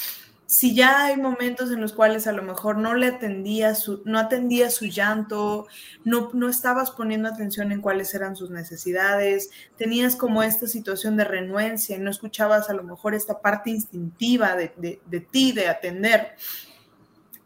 [0.52, 4.18] si ya hay momentos en los cuales a lo mejor no le atendía su, no
[4.18, 5.66] atendía su llanto,
[6.04, 11.24] no, no estabas poniendo atención en cuáles eran sus necesidades, tenías como esta situación de
[11.24, 16.34] renuencia y no escuchabas a lo mejor esta parte instintiva de, de, ti, de atender.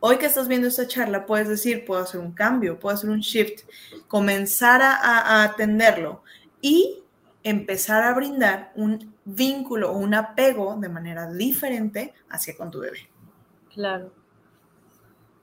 [0.01, 3.21] Hoy que estás viendo esta charla, puedes decir, puedo hacer un cambio, puedo hacer un
[3.21, 3.61] shift,
[4.09, 6.25] comenzar a atenderlo
[6.61, 7.05] y
[7.49, 13.09] empezar a brindar un vínculo o un apego de manera diferente hacia con tu bebé.
[13.73, 14.11] Claro.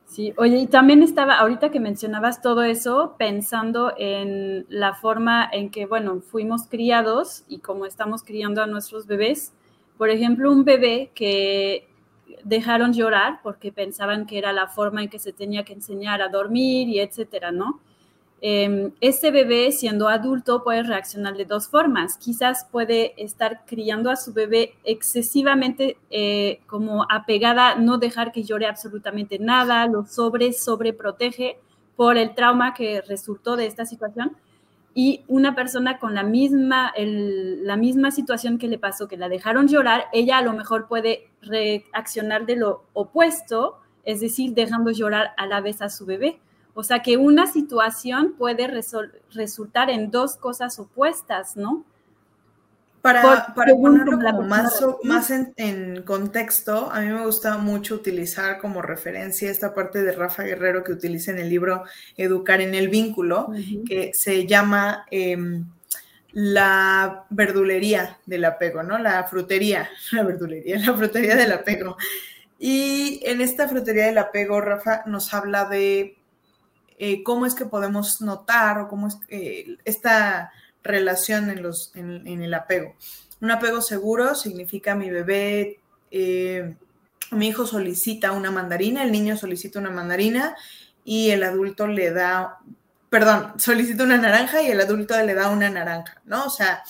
[0.06, 5.72] Sí, oye, y también estaba, ahorita que mencionabas todo eso, pensando en la forma en
[5.72, 9.54] que, bueno, fuimos criados y cómo estamos criando a nuestros bebés.
[9.98, 11.88] Por ejemplo, un bebé que
[12.44, 16.28] dejaron llorar porque pensaban que era la forma en que se tenía que enseñar a
[16.28, 17.80] dormir y etcétera, ¿no?
[18.45, 22.17] Eh, ese bebé siendo adulto puede reaccionar de dos formas.
[22.17, 28.65] Quizás puede estar criando a su bebé excesivamente eh, como apegada, no dejar que llore
[28.65, 31.58] absolutamente nada, lo sobre, sobreprotege
[31.95, 34.36] por el trauma que resultó de esta situación.
[34.93, 39.69] Y una persona con la misma, la misma situación que le pasó, que la dejaron
[39.69, 45.47] llorar, ella a lo mejor puede reaccionar de lo opuesto, es decir, dejando llorar a
[45.47, 46.41] la vez a su bebé.
[46.73, 48.67] O sea que una situación puede
[49.31, 51.86] resultar en dos cosas opuestas, ¿no?
[53.03, 59.73] Para, ponerlo más, más en, contexto, a mí me gusta mucho utilizar como referencia esta
[59.73, 61.83] parte de Rafa Guerrero que utiliza en el libro
[62.15, 63.51] Educar en el vínculo,
[63.86, 65.65] que se llama em,
[66.31, 68.97] la verdulería del apego, ¿no?
[68.97, 71.97] La frutería, la verdulería, la frutería del apego.
[72.57, 76.15] Y en esta frutería del apego, Rafa nos habla de
[76.97, 80.51] eh, cómo es que podemos notar o cómo es eh, esta
[80.84, 82.95] relación en, los, en, el apego.
[83.41, 85.79] Un apego seguro significa mi bebé,
[86.12, 86.75] eh,
[87.32, 90.56] mi hijo solicita una mandarina, el niño solicita una mandarina
[91.03, 92.60] y el adulto le da,
[93.10, 96.45] perdón, solicita una naranja y el adulto le da una naranja, ¿no?
[96.45, 96.84] O sea,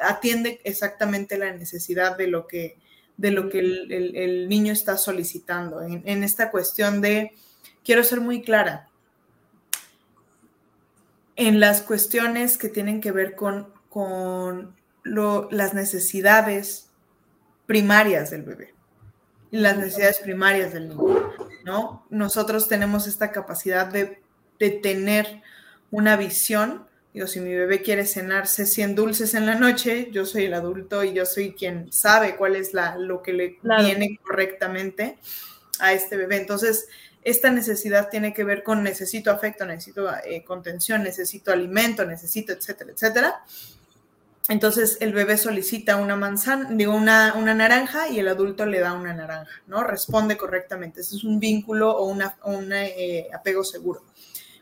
[0.00, 2.76] atiende exactamente la necesidad de lo que,
[3.16, 5.82] de lo que el, niño está solicitando.
[5.82, 7.32] en esta cuestión de,
[7.84, 8.87] quiero ser muy clara,
[11.38, 14.74] en las cuestiones que tienen que ver con, con
[15.04, 16.90] las necesidades
[17.64, 18.74] primarias del bebé,
[19.52, 21.32] las necesidades primarias del niño,
[21.64, 22.04] ¿no?
[22.10, 24.20] Nosotros tenemos esta capacidad de,
[24.82, 25.40] tener
[25.92, 26.88] una visión.
[27.14, 31.04] Digo, si mi bebé quiere cenarse 100 dulces en la noche, yo soy el adulto
[31.04, 35.18] y yo soy quien sabe cuál es la, lo que le viene correctamente
[35.78, 36.38] a este bebé.
[36.38, 36.88] Entonces,
[37.22, 42.92] esta necesidad tiene que ver con necesito afecto, necesito eh, contención, necesito alimento, necesito, etcétera,
[42.92, 43.44] etcétera.
[44.48, 48.94] entonces el bebé solicita una manzana, digo, una, una, naranja y el adulto le da
[48.94, 49.84] una naranja, ¿no?
[49.84, 51.00] Responde correctamente.
[51.00, 54.02] Ese es un vínculo o un eh, apego seguro.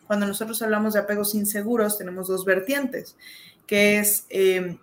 [0.07, 3.17] Cuando nosotros hablamos de apegos inseguros, tenemos dos vertientes,
[3.67, 4.79] que es eh,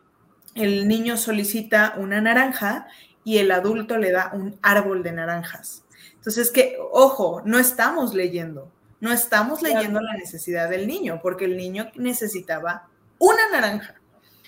[0.56, 2.88] el niño solicita una naranja
[3.24, 5.83] y el adulto le da un árbol de naranjas.
[6.24, 11.58] Entonces, que, ojo, no estamos leyendo, no estamos leyendo la necesidad del niño, porque el
[11.58, 12.88] niño necesitaba
[13.20, 13.96] una naranja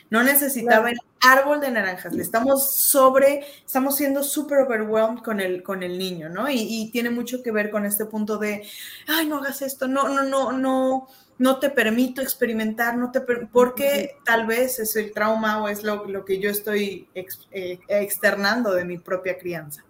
[0.09, 2.13] no necesitaba el árbol de naranjas.
[2.13, 6.49] Le estamos sobre, estamos siendo súper overwhelmed con el, con el niño, ¿no?
[6.49, 8.63] Y, tiene mucho que ver con este punto de,
[9.07, 11.07] ay, no hagas esto, no, no, no, no,
[11.38, 16.05] no te permito experimentar, no te porque tal vez es el trauma o es lo,
[16.05, 19.83] lo que yo estoy eh, externando de mi propia crianza.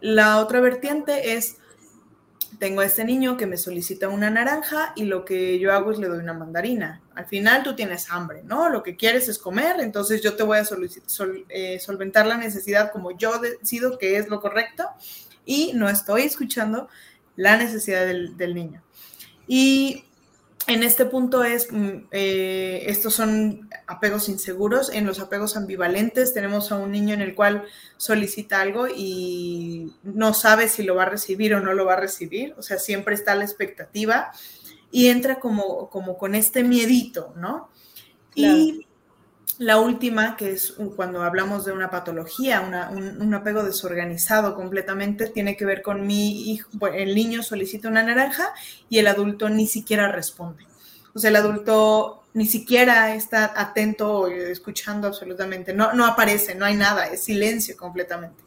[0.00, 1.56] La otra vertiente es,
[2.58, 5.98] tengo a este niño que me solicita una naranja y lo que yo hago es
[5.98, 7.00] le doy una mandarina.
[7.14, 8.68] Al final tú tienes hambre, ¿no?
[8.68, 10.66] Lo que quieres es comer, entonces yo te voy a
[11.48, 14.88] eh, solventar la necesidad como yo decido que es lo correcto
[15.44, 16.88] y no estoy escuchando
[17.36, 18.82] la necesidad del, niño.
[19.46, 20.04] Y
[20.66, 24.88] en este punto es, mm, eh, estos son apegos inseguros.
[24.90, 27.64] En los apegos ambivalentes tenemos a un niño en el cual
[27.96, 32.00] solicita algo y no sabe si lo va a recibir o no lo va a
[32.00, 32.54] recibir.
[32.56, 34.30] O sea, siempre está la expectativa
[34.92, 37.68] y entra como, como con este miedito, ¿no?
[38.36, 38.86] Y
[39.58, 45.64] la última, que es cuando hablamos de una patología, un, apego desorganizado completamente, tiene que
[45.64, 48.54] ver con mi hijo, el niño solicita una naranja
[48.88, 50.64] y el adulto ni siquiera responde.
[51.12, 56.64] O sea, el adulto ni siquiera está atento o escuchando absolutamente, no, no aparece, no
[56.64, 58.42] hay nada, es silencio completamente.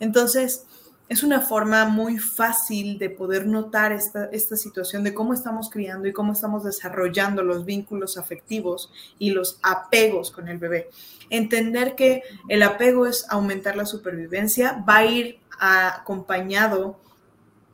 [0.00, 0.66] Entonces,
[1.12, 6.12] es una forma muy fácil de poder notar esta, situación de cómo estamos criando y
[6.14, 10.88] cómo estamos desarrollando los vínculos afectivos y los apegos con el bebé.
[11.28, 16.98] Entender que el apego es aumentar la supervivencia, va a ir acompañado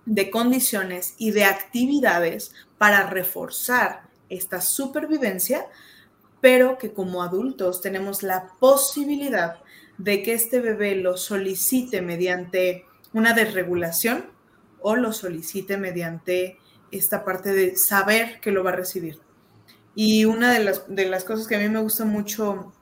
[0.05, 5.67] de condiciones y de actividades para reforzar esta supervivencia,
[6.41, 9.59] pero que como adultos tenemos la posibilidad
[9.99, 14.27] de que este bebé lo solicite mediante una desregulación
[14.81, 16.59] o lo solicite mediante
[16.91, 19.21] esta parte de saber que lo va a recibir.
[19.95, 22.73] Y una de las, de las cosas que a mí me gusta mucho,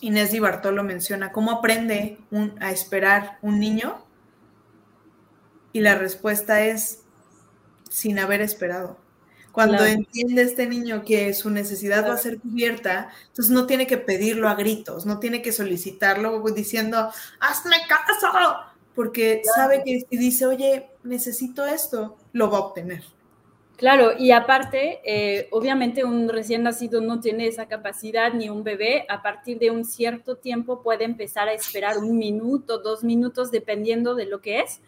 [0.00, 2.18] Inés Di Bartolo menciona, cómo aprende
[2.60, 4.04] a esperar un niño.
[5.72, 7.02] Y la respuesta es
[7.88, 8.98] sin haber esperado.
[9.56, 13.96] Cuando entiende este niño que su necesidad va a ser cubierta, entonces no tiene que
[13.96, 18.26] pedirlo a gritos, no tiene que solicitarlo diciendo, hazme caso,
[18.94, 23.02] porque sabe que si dice, oye, necesito esto, lo va a obtener.
[23.78, 29.06] Claro, y aparte, eh, obviamente un recién nacido no tiene esa capacidad, ni un bebé,
[29.08, 34.14] a partir de un cierto tiempo puede empezar a esperar un minuto, dos minutos, dependiendo
[34.14, 34.82] de lo que es.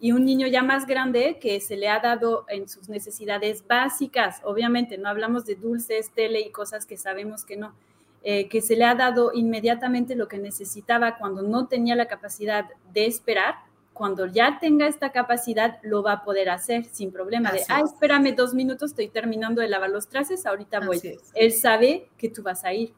[0.00, 4.40] Y un niño ya más grande que se le ha dado en sus necesidades básicas,
[4.44, 7.74] obviamente, no hablamos de dulces, tele y cosas que sabemos que no,
[8.22, 12.66] eh, que se le ha dado inmediatamente lo que necesitaba cuando no tenía la capacidad
[12.92, 13.56] de esperar,
[13.92, 18.34] cuando ya tenga esta capacidad lo va a poder hacer sin problema de, ah, espérame
[18.36, 21.00] dos minutos, estoy terminando de lavar los trastes, ahorita voy.
[21.34, 22.92] Él sabe que tú vas a ir.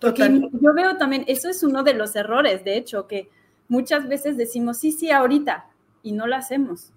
[0.00, 3.30] Porque yo veo también, eso es uno de los errores, de hecho, que
[3.68, 5.69] muchas veces decimos, sí, sí, ahorita,
[6.02, 6.92] y no lo hacemos.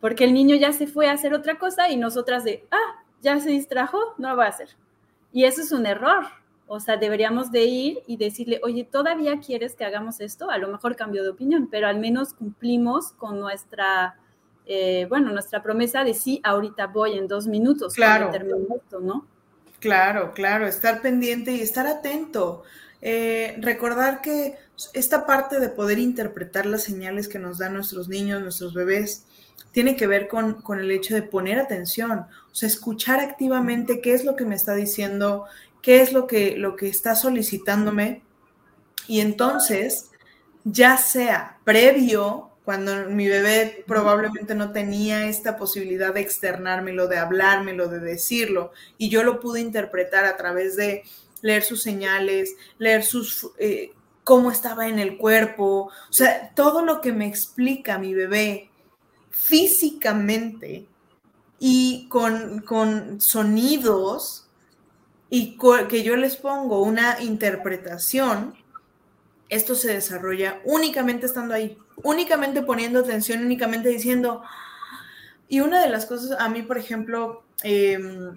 [0.00, 3.40] Porque el niño ya se fue a hacer otra cosa y nosotras de, ah, ya
[3.40, 4.68] se distrajo, no lo va a hacer.
[5.32, 6.26] Y eso es un error,
[6.66, 10.50] o sea, deberíamos de ir y decirle, oye, ¿todavía quieres que hagamos esto?
[10.50, 14.16] A lo mejor cambio de opinión, pero al menos cumplimos con nuestra,
[14.64, 17.94] eh, bueno, nuestra promesa de sí, ahorita voy en dos minutos.
[17.94, 18.30] Claro.
[18.32, 19.26] Esto, ¿no?
[19.78, 22.62] Claro, claro, estar pendiente y estar atento.
[23.02, 24.56] Eh, recordar que
[24.92, 29.24] esta parte de poder interpretar las señales que nos dan nuestros niños, nuestros bebés,
[29.72, 34.14] tiene que ver con, con, el hecho de poner atención, o sea, escuchar activamente qué
[34.14, 35.46] es lo que me está diciendo,
[35.82, 38.22] qué es lo que, lo que está solicitándome.
[39.06, 40.10] Y entonces,
[40.64, 47.88] ya sea previo, cuando mi bebé probablemente no tenía esta posibilidad de externármelo, de hablármelo,
[47.88, 51.02] de decirlo, y yo lo pude interpretar a través de
[51.42, 53.50] leer sus señales, leer sus...
[53.58, 53.92] Eh,
[54.24, 58.70] cómo estaba en el cuerpo, o sea, todo lo que me explica mi bebé
[59.30, 60.86] físicamente
[61.58, 64.44] y con, con sonidos,
[65.30, 65.58] y
[65.88, 68.54] que yo les pongo una interpretación,
[69.48, 74.42] esto se desarrolla únicamente estando ahí, únicamente poniendo atención, únicamente diciendo.
[75.48, 78.36] Y una de las cosas, a mí, por ejemplo, em,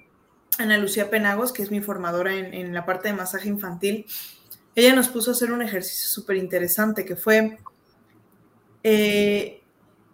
[0.58, 4.06] Ana Lucía Penagos, que es mi formadora en, la parte de masaje infantil,
[4.78, 7.58] ella nos puso a hacer un ejercicio súper interesante que fue,
[8.84, 9.64] eh,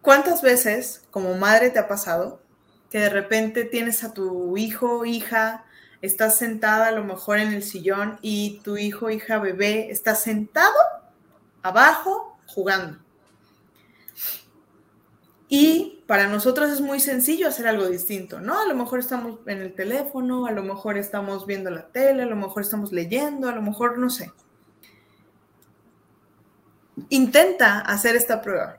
[0.01, 2.41] ¿cuántas veces como madre te ha pasado
[2.89, 5.65] que de repente tienes a tu hijo, hija,
[6.01, 10.79] estás sentada a lo mejor en el sillón y tu hijo, hija, bebé está sentado
[11.61, 12.99] abajo jugando?
[15.49, 18.61] Y para nosotros es muy sencillo hacer algo distinto, ¿no?
[18.61, 22.27] A lo mejor estamos en el teléfono, a lo mejor estamos viendo la tele, a
[22.27, 24.31] lo mejor estamos leyendo, a lo mejor no sé.
[27.09, 28.77] Intenta hacer esta prueba.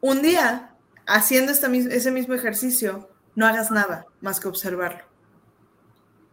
[0.00, 0.74] Un día,
[1.06, 5.04] haciendo ese mismo ejercicio, no hagas nada más que observarlo.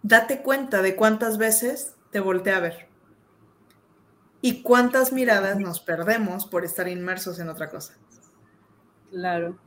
[0.04, 2.88] Date cuenta de cuántas veces te voltea a ver
[4.42, 7.96] y cuántas miradas nos perdemos por estar inmersos en otra cosa.
[9.10, 9.58] Claro.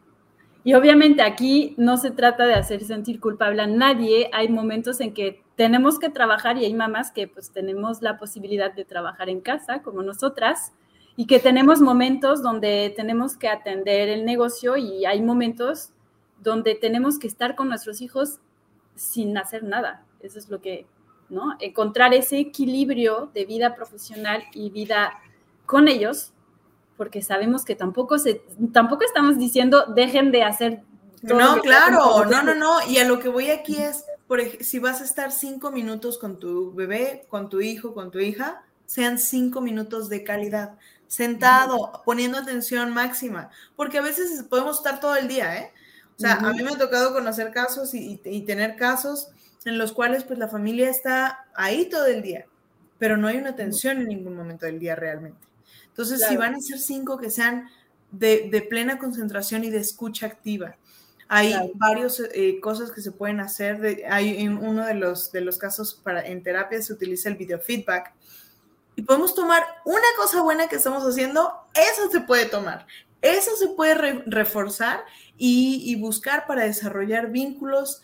[0.62, 4.30] Y obviamente aquí no se trata de hacer sentir culpable a nadie.
[4.32, 8.72] Hay momentos en que tenemos que trabajar y hay mamás que pues tenemos la posibilidad
[8.72, 10.72] de trabajar en casa, como nosotras,
[11.16, 15.90] y que tenemos momentos donde tenemos que atender el negocio y hay momentos
[16.40, 18.38] donde tenemos que estar con nuestros hijos
[18.94, 20.04] sin hacer nada.
[20.20, 20.86] Eso es lo que,
[21.28, 21.56] ¿no?
[21.58, 25.20] Encontrar ese equilibrio de vida profesional y vida
[25.66, 26.32] con ellos
[26.96, 28.42] porque sabemos que tampoco, se,
[28.72, 30.82] tampoco estamos diciendo dejen de hacer.
[31.22, 32.86] No, claro, no, no, no.
[32.88, 36.38] Y a lo que voy aquí es, por si vas a estar cinco minutos con
[36.38, 42.38] tu bebé, con tu hijo, con tu hija, sean cinco minutos de calidad, sentado, poniendo
[42.38, 45.72] atención máxima, porque a veces podemos estar todo el día, ¿eh?
[46.16, 49.28] O sea, a mí me ha tocado conocer casos y, y, tener casos
[49.64, 52.46] en los cuales pues la familia está ahí todo el día,
[52.98, 55.38] pero no hay una atención en ningún momento del día realmente.
[55.86, 57.68] Entonces, si van a ser cinco que sean
[58.10, 60.76] de, plena concentración y de escucha activa.
[61.28, 64.02] Hay varias eh, cosas que se pueden hacer.
[64.10, 68.14] hay en uno de los, de los casos para, en terapia se utiliza el biofeedback.
[68.96, 72.86] Y podemos tomar una cosa buena que estamos haciendo, eso se puede tomar.
[73.20, 75.04] Eso se puede reforzar
[75.36, 78.02] y, buscar para desarrollar vínculos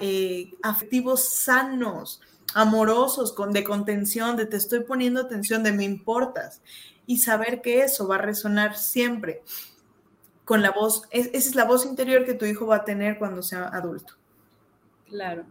[0.00, 2.20] eh, afectivos sanos,
[2.54, 6.60] amorosos, con, de contención, de te estoy poniendo atención, de me importas
[7.06, 9.42] y saber que eso va a resonar siempre
[10.46, 13.42] con la voz, esa es la voz interior que tu hijo va a tener cuando
[13.42, 14.14] sea adulto.
[15.08, 15.44] Claro.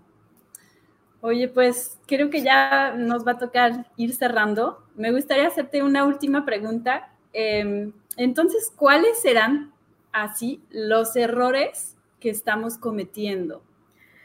[1.19, 4.85] Oye, pues creo que ya nos va a tocar ir cerrando.
[4.95, 7.09] Me gustaría hacerte una última pregunta.
[7.33, 9.73] Em, entonces, ¿cuáles serán
[10.13, 13.63] así los errores que estamos cometiendo?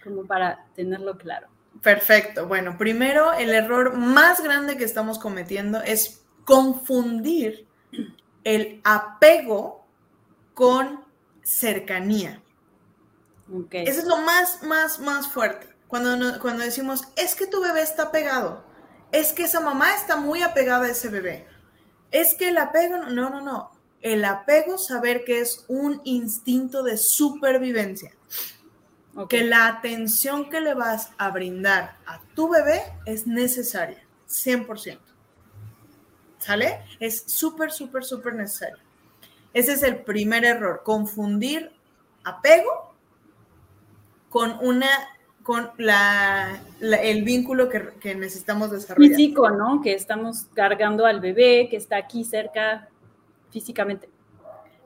[0.05, 1.49] Como para tenerlo claro.
[1.83, 2.47] Perfecto.
[2.47, 7.67] Bueno, primero, el error más grande que estamos cometiendo es confundir
[8.45, 9.80] el apego
[10.61, 11.03] con
[11.43, 12.43] cercanía.
[13.71, 15.67] Eso es lo más, más, más fuerte.
[15.89, 18.63] Cuando, cuando decimos, es que tu bebé está pegado,
[19.11, 21.47] es que esa mamá está muy apegada a ese bebé,
[22.11, 23.71] es que el apego, no, no, no.
[24.03, 28.13] El apego, saber que es un instinto de supervivencia.
[29.31, 34.99] Que la atención que le vas a brindar a tu bebé es necesaria, 100%.
[36.39, 36.85] ¿Sale?
[37.01, 38.90] Es súper, súper, súper necesario.
[39.53, 41.73] Ese es el primer error, confundir
[42.25, 42.95] apego
[44.29, 44.89] con una
[45.43, 49.17] con la, el vínculo que, necesitamos desarrollar.
[49.17, 49.81] Físico, ¿no?
[49.83, 52.89] Que estamos cargando al bebé, que está aquí cerca
[53.51, 54.09] físicamente.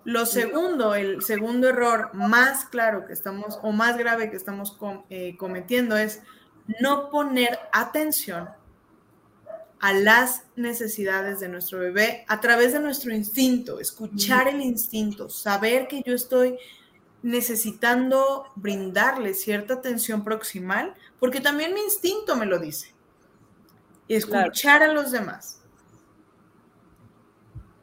[0.05, 4.79] Lo segundo, el segundo error más claro que estamos, o más grave que estamos
[5.11, 6.23] eh, cometiendo es
[6.81, 8.49] no poner atención
[9.85, 15.89] a las necesidades de nuestro bebé a través de nuestro instinto, escuchar el instinto, saber
[15.89, 16.57] que yo estoy
[17.23, 22.95] necesitando brindarle cierta atención proximal, porque también mi instinto me lo dice.
[24.09, 25.61] Y escuchar a los demás.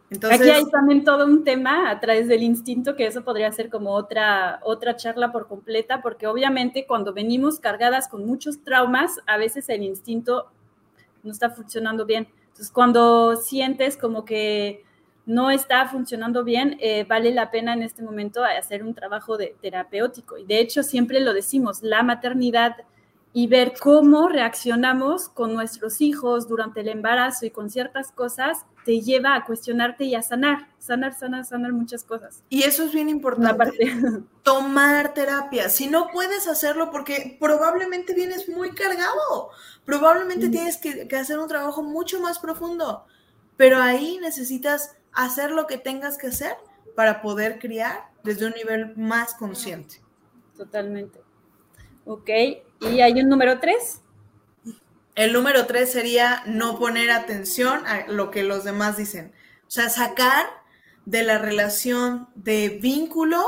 [0.09, 3.69] Entonces, Aquí hay también todo un tema a través del instinto, que eso podría ser
[3.69, 9.37] como otra, otra charla por completa, porque obviamente cuando venimos cargadas con muchos traumas, a
[9.37, 10.51] veces el instinto
[11.23, 12.27] no está funcionando bien.
[12.41, 14.83] Entonces, cuando sientes como que
[15.25, 19.55] no está funcionando bien, eh, vale la pena en este momento hacer un trabajo de
[19.61, 20.37] terapéutico.
[20.37, 22.75] Y de hecho, siempre lo decimos, la maternidad
[23.33, 28.99] y ver cómo reaccionamos con nuestros hijos durante el embarazo y con ciertas cosas te
[28.99, 32.43] lleva a cuestionarte y a sanar, sanar, sanar, sanar muchas cosas.
[32.49, 33.93] Y eso es bien importante.
[34.43, 35.69] Tomar terapia.
[35.69, 39.51] Si no puedes hacerlo porque probablemente vienes muy cargado,
[39.85, 43.05] probablemente tienes que, que hacer un trabajo mucho más profundo,
[43.55, 46.55] pero ahí necesitas hacer lo que tengas que hacer
[46.95, 50.01] para poder criar desde un nivel más consciente.
[50.57, 51.21] Totalmente.
[52.05, 52.29] Ok,
[52.81, 54.01] y hay un número tres.
[55.15, 59.33] El número tres sería no poner atención a lo que los demás dicen.
[59.67, 60.45] O sea, sacar
[61.05, 63.43] de la relación de vínculo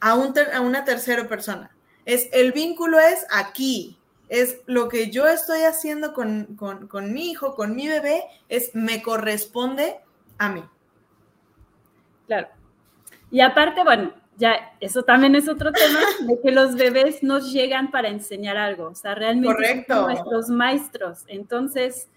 [0.00, 1.70] a, un a una tercera persona.
[2.04, 3.98] Es, el vínculo es aquí,
[4.28, 9.02] es lo que yo estoy haciendo con, con mi hijo, con mi bebé, es me
[9.02, 10.00] corresponde
[10.38, 10.64] a mí.
[12.26, 12.48] Claro.
[13.30, 17.90] Y aparte, bueno, ya eso también es otro tema, de que los bebés nos llegan
[17.90, 21.24] para enseñar algo, o sea, realmente son nuestros maestros.
[21.28, 22.08] Entonces,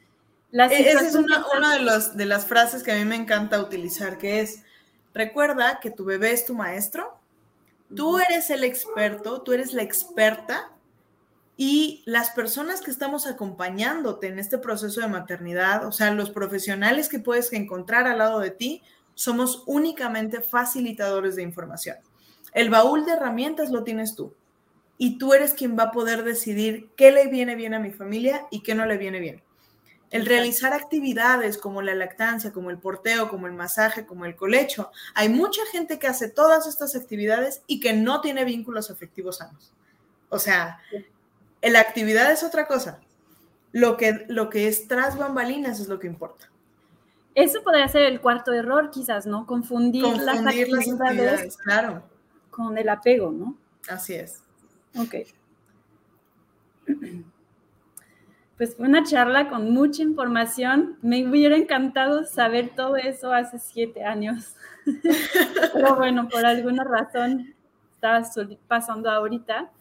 [0.49, 3.17] la e-, Esa es una, una de, los, de las frases que a mí me
[3.17, 4.63] encanta utilizar, que es,
[5.13, 7.19] recuerda que tu bebé es tu maestro,
[7.93, 10.71] tú eres el experto, tú eres la experta
[11.57, 17.09] y las personas que estamos acompañándote en este proceso de maternidad, o sea, los profesionales
[17.09, 18.81] que puedes encontrar al lado de ti,
[19.13, 21.97] somos únicamente facilitadores de información.
[22.53, 24.33] El baúl de herramientas lo tienes tú.
[24.97, 28.47] Y tú eres quien va a poder decidir qué le viene bien a mi familia
[28.51, 29.41] y qué no le viene bien.
[30.11, 34.91] El realizar actividades como la lactancia, como el porteo, como el masaje, como el colecho.
[35.15, 39.73] Hay mucha gente que hace todas estas actividades y que no tiene vínculos afectivos sanos.
[40.29, 40.79] O sea,
[41.63, 42.99] la actividad es otra cosa.
[43.71, 46.51] Lo que, lo que es tras bambalinas es lo que importa.
[47.33, 49.47] Eso podría ser el cuarto error, quizás, ¿no?
[49.47, 52.03] Confundir, las actividades, claro
[52.53, 53.57] con el apego, ¿no?
[53.89, 54.43] Así es.
[54.97, 55.15] Ok.
[58.57, 60.97] Pues fue una charla con mucha información.
[61.01, 64.55] Me hubiera encantado saber todo eso hace siete años.
[65.73, 67.55] Pero bueno, por alguna razón
[67.93, 68.21] estaba
[68.67, 69.71] pasando ahorita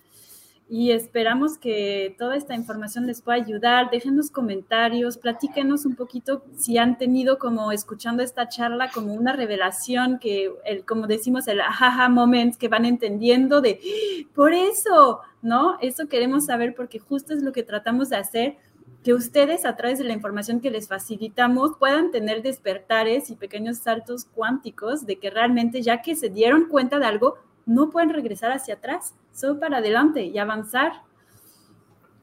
[0.74, 3.90] y esperamos que toda esta información les pueda ayudar.
[3.90, 10.18] Déjenos comentarios, platíquenos un poquito si han tenido como escuchando esta charla como una revelación
[10.18, 13.80] que, el, como decimos, el ajaja moment que van entendiendo de,
[14.34, 15.76] por eso, ¿no?
[15.82, 18.56] Eso queremos saber porque justo es lo que tratamos de hacer
[19.04, 23.76] que ustedes a través de la información que les facilitamos puedan tener despertares y pequeños
[23.76, 27.36] saltos cuánticos de que realmente ya que se dieron cuenta de algo,
[27.66, 30.92] no pueden regresar hacia atrás, solo para adelante y avanzar.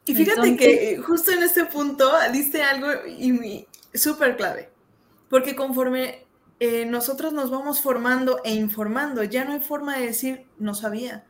[0.06, 2.88] Y fíjate que justo en este punto diste algo
[3.94, 4.70] súper clave,
[5.30, 6.26] porque conforme
[6.60, 11.26] eh, nosotros nos vamos formando e informando, ya no hay forma de decir no sabía,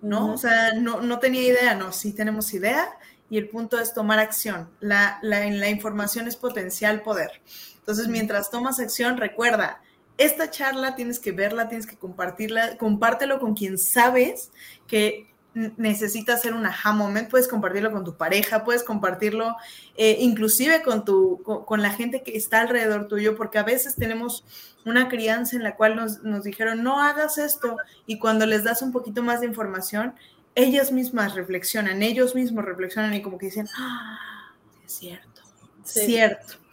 [0.00, 0.32] ¿no?
[0.32, 2.88] O sea, no, no, tenía idea, no, sí tenemos idea
[3.28, 4.70] y el punto es tomar acción.
[4.80, 7.42] La, la, la información es potencial poder.
[7.78, 9.82] Entonces, mientras tomas acción, recuerda,
[10.18, 14.50] esta charla tienes que verla, tienes que compartirla, compártelo con quien sabes
[14.86, 19.54] que necesita hacer un aha moment, puedes compartirlo con tu pareja, puedes compartirlo
[19.96, 24.44] eh, inclusive con, tu, con, la gente que está alrededor tuyo, porque a veces tenemos
[24.84, 28.82] una crianza en la cual nos, nos dijeron, no hagas esto, y cuando les das
[28.82, 30.14] un poquito más de información,
[30.56, 34.52] ellas mismas reflexionan, ellos mismos reflexionan y como que dicen, ah,
[34.84, 35.42] es cierto,
[35.84, 36.63] cierto.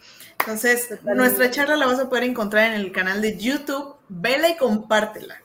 [0.41, 3.95] Entonces, nuestra charla la vas a poder encontrar en el canal de YouTube.
[4.09, 5.40] Vela y compártela.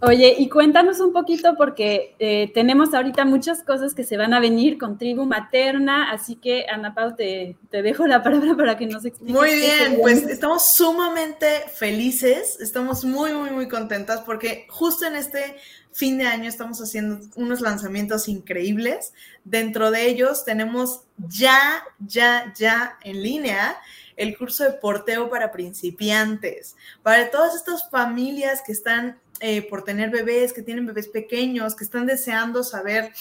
[0.00, 4.40] Oye, y cuéntanos un poquito porque eh, tenemos ahorita muchas cosas que se van a
[4.40, 8.86] venir con tribu materna, así que Ana Pau, te, te dejo la palabra para que
[8.86, 9.34] nos expliques.
[9.34, 15.56] Muy bien, pues estamos sumamente felices, estamos muy, muy, muy contentas porque justo en este
[15.92, 19.14] fin de año estamos haciendo unos lanzamientos increíbles.
[19.44, 23.76] Dentro de ellos tenemos ya, ya, ya en línea
[24.16, 30.10] el curso de porteo para principiantes, para todas estas familias que están eh, por tener
[30.10, 33.12] bebés, que tienen bebés pequeños, que están deseando saber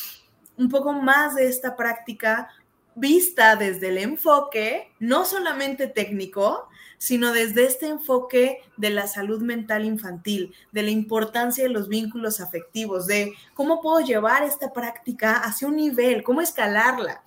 [0.57, 2.49] un poco más de esta práctica
[2.95, 9.85] vista desde el enfoque, no solamente técnico, sino desde este enfoque de la salud mental
[9.85, 15.67] infantil, de la importancia de los vínculos afectivos, de cómo puedo llevar esta práctica hacia
[15.67, 17.23] un nivel, cómo escalarla.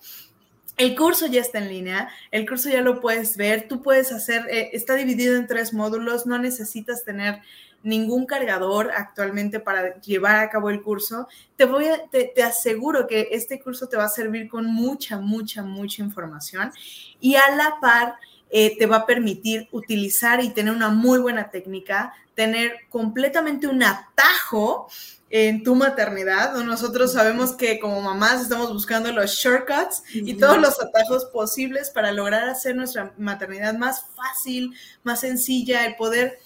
[0.75, 4.47] El curso ya está en línea, el curso ya lo puedes ver, tú puedes hacer,
[4.49, 7.41] eh, está dividido en tres módulos, no necesitas tener
[7.83, 11.27] ningún cargador actualmente para llevar a cabo el curso.
[11.55, 15.63] Te voy te, te, aseguro que este curso te va a servir con mucha, mucha,
[15.63, 16.71] mucha información
[17.19, 18.15] y a la par
[18.51, 23.83] eh, te va a permitir utilizar y tener una muy buena técnica, tener completamente un
[23.83, 24.89] atajo
[25.29, 26.55] en tu maternidad.
[26.63, 32.11] Nosotros sabemos que como mamás estamos buscando los shortcuts y todos los atajos posibles para
[32.11, 34.73] lograr hacer nuestra maternidad más fácil,
[35.03, 36.39] más sencilla, el poder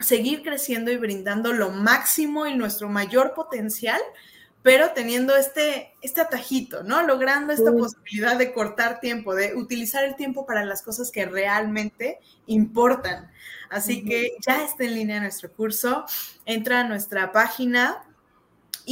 [0.00, 4.00] seguir creciendo y brindando lo máximo y nuestro mayor potencial
[4.62, 7.02] pero teniendo este, este atajito, ¿no?
[7.02, 12.18] Logrando esta posibilidad de cortar tiempo, de utilizar el tiempo para las cosas que realmente
[12.46, 13.30] importan.
[13.70, 16.04] Así que ya está en línea nuestro curso,
[16.44, 18.04] entra a nuestra página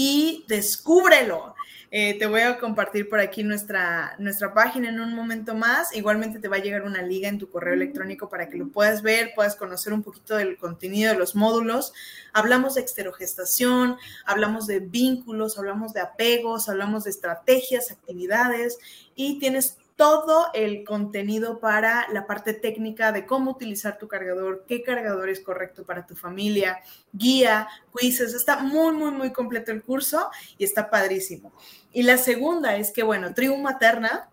[0.01, 1.57] y descúbrelo.
[1.91, 5.93] Eh, te voy a compartir por aquí nuestra, nuestra página en un momento más.
[5.93, 9.03] Igualmente te va a llegar una liga en tu correo electrónico para que lo puedas
[9.03, 11.93] ver, puedas conocer un poquito del contenido de los módulos.
[12.33, 18.79] Hablamos de exterogestación, hablamos de vínculos, hablamos de apegos, hablamos de estrategias, actividades
[19.17, 24.85] y tienes todo el contenido para la parte técnica de cómo utilizar tu cargador, qué
[24.85, 26.79] cargador es correcto para tu familia,
[27.13, 27.67] guía,
[27.99, 28.33] quizzes.
[28.33, 31.53] Está muy, muy, muy completo el curso y está padrísimo.
[31.93, 34.31] Y la segunda es que, bueno, Tribu Materna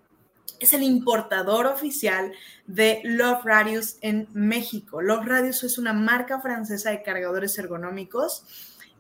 [0.59, 2.32] es el importador oficial
[2.68, 5.01] de Love Radius en México.
[5.01, 8.43] Love Radius es una marca francesa de cargadores ergonómicos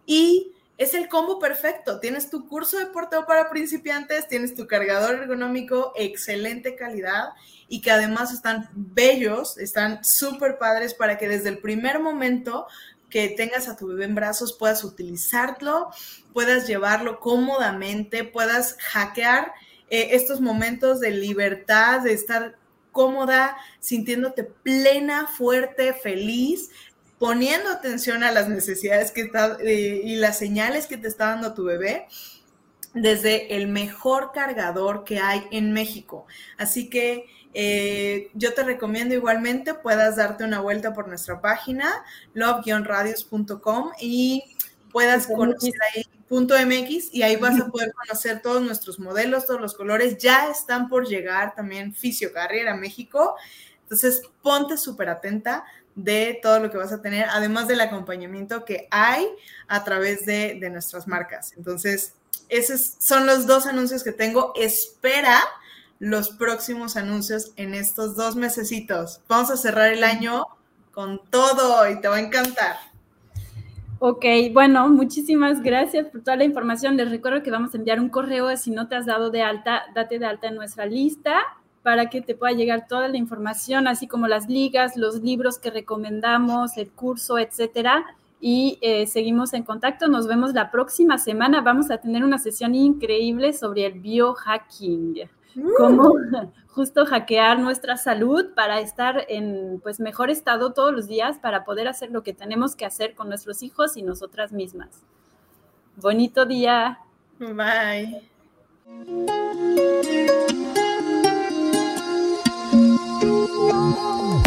[0.07, 1.99] y es el combo perfecto.
[1.99, 7.29] Tienes tu curso de porteo para principiantes, tienes tu cargador ergonómico, excelente calidad
[7.67, 12.67] y que además están bellos, están súper padres para que desde el primer momento
[13.09, 15.89] que tengas a tu bebé en brazos puedas utilizarlo,
[16.33, 19.53] puedas llevarlo cómodamente, puedas hackear
[19.89, 22.57] eh, estos momentos de libertad, de estar
[22.91, 26.69] cómoda, sintiéndote plena, fuerte, feliz,
[27.19, 31.53] poniendo atención a las necesidades que está, eh, y las señales que te está dando
[31.53, 32.07] tu bebé
[32.93, 36.25] desde el mejor cargador que hay en México.
[36.57, 42.03] Así que eh, yo te recomiendo igualmente puedas darte una vuelta por nuestra página
[42.33, 44.43] love-radios.com y
[44.91, 49.61] puedas conocer ahí punto .mx y ahí vas a poder conocer todos nuestros modelos, todos
[49.61, 50.17] los colores.
[50.17, 53.35] Ya están por llegar también Fisio Carrier a México.
[53.83, 55.63] Entonces, ponte súper atenta
[55.95, 59.27] de todo lo que vas a tener, además del acompañamiento que hay
[59.67, 61.53] a través de, nuestras marcas.
[61.57, 62.13] Entonces,
[62.49, 64.53] esos son los dos anuncios que tengo.
[64.55, 65.39] Espera
[65.99, 69.21] los próximos anuncios en estos dos mesecitos.
[69.27, 70.45] Vamos a cerrar el año
[70.91, 72.75] con todo y te va a encantar.
[73.99, 76.97] Ok, bueno, muchísimas gracias por toda la información.
[76.97, 78.55] Les recuerdo que vamos a enviar un correo.
[78.57, 81.41] Si no te has dado de alta, date de alta en nuestra lista
[81.85, 85.69] para que te pueda llegar toda la información, así como las ligas, los libros que
[85.69, 88.07] recomendamos, el curso, etcétera.
[88.41, 90.07] Y eh, seguimos en contacto.
[90.07, 91.61] Nos vemos la próxima semana.
[91.61, 95.29] Vamos a tener una sesión increíble sobre el biohacking.
[95.57, 95.73] Uh.
[95.77, 96.15] Cómo
[96.69, 101.87] justo hackear nuestra salud para estar en pues mejor estado todos los días para poder
[101.87, 105.03] hacer lo que tenemos que hacer con nuestros hijos y nosotras mismas.
[105.97, 106.97] Bonito día.
[107.37, 108.23] Bye.
[113.47, 114.44] Oh.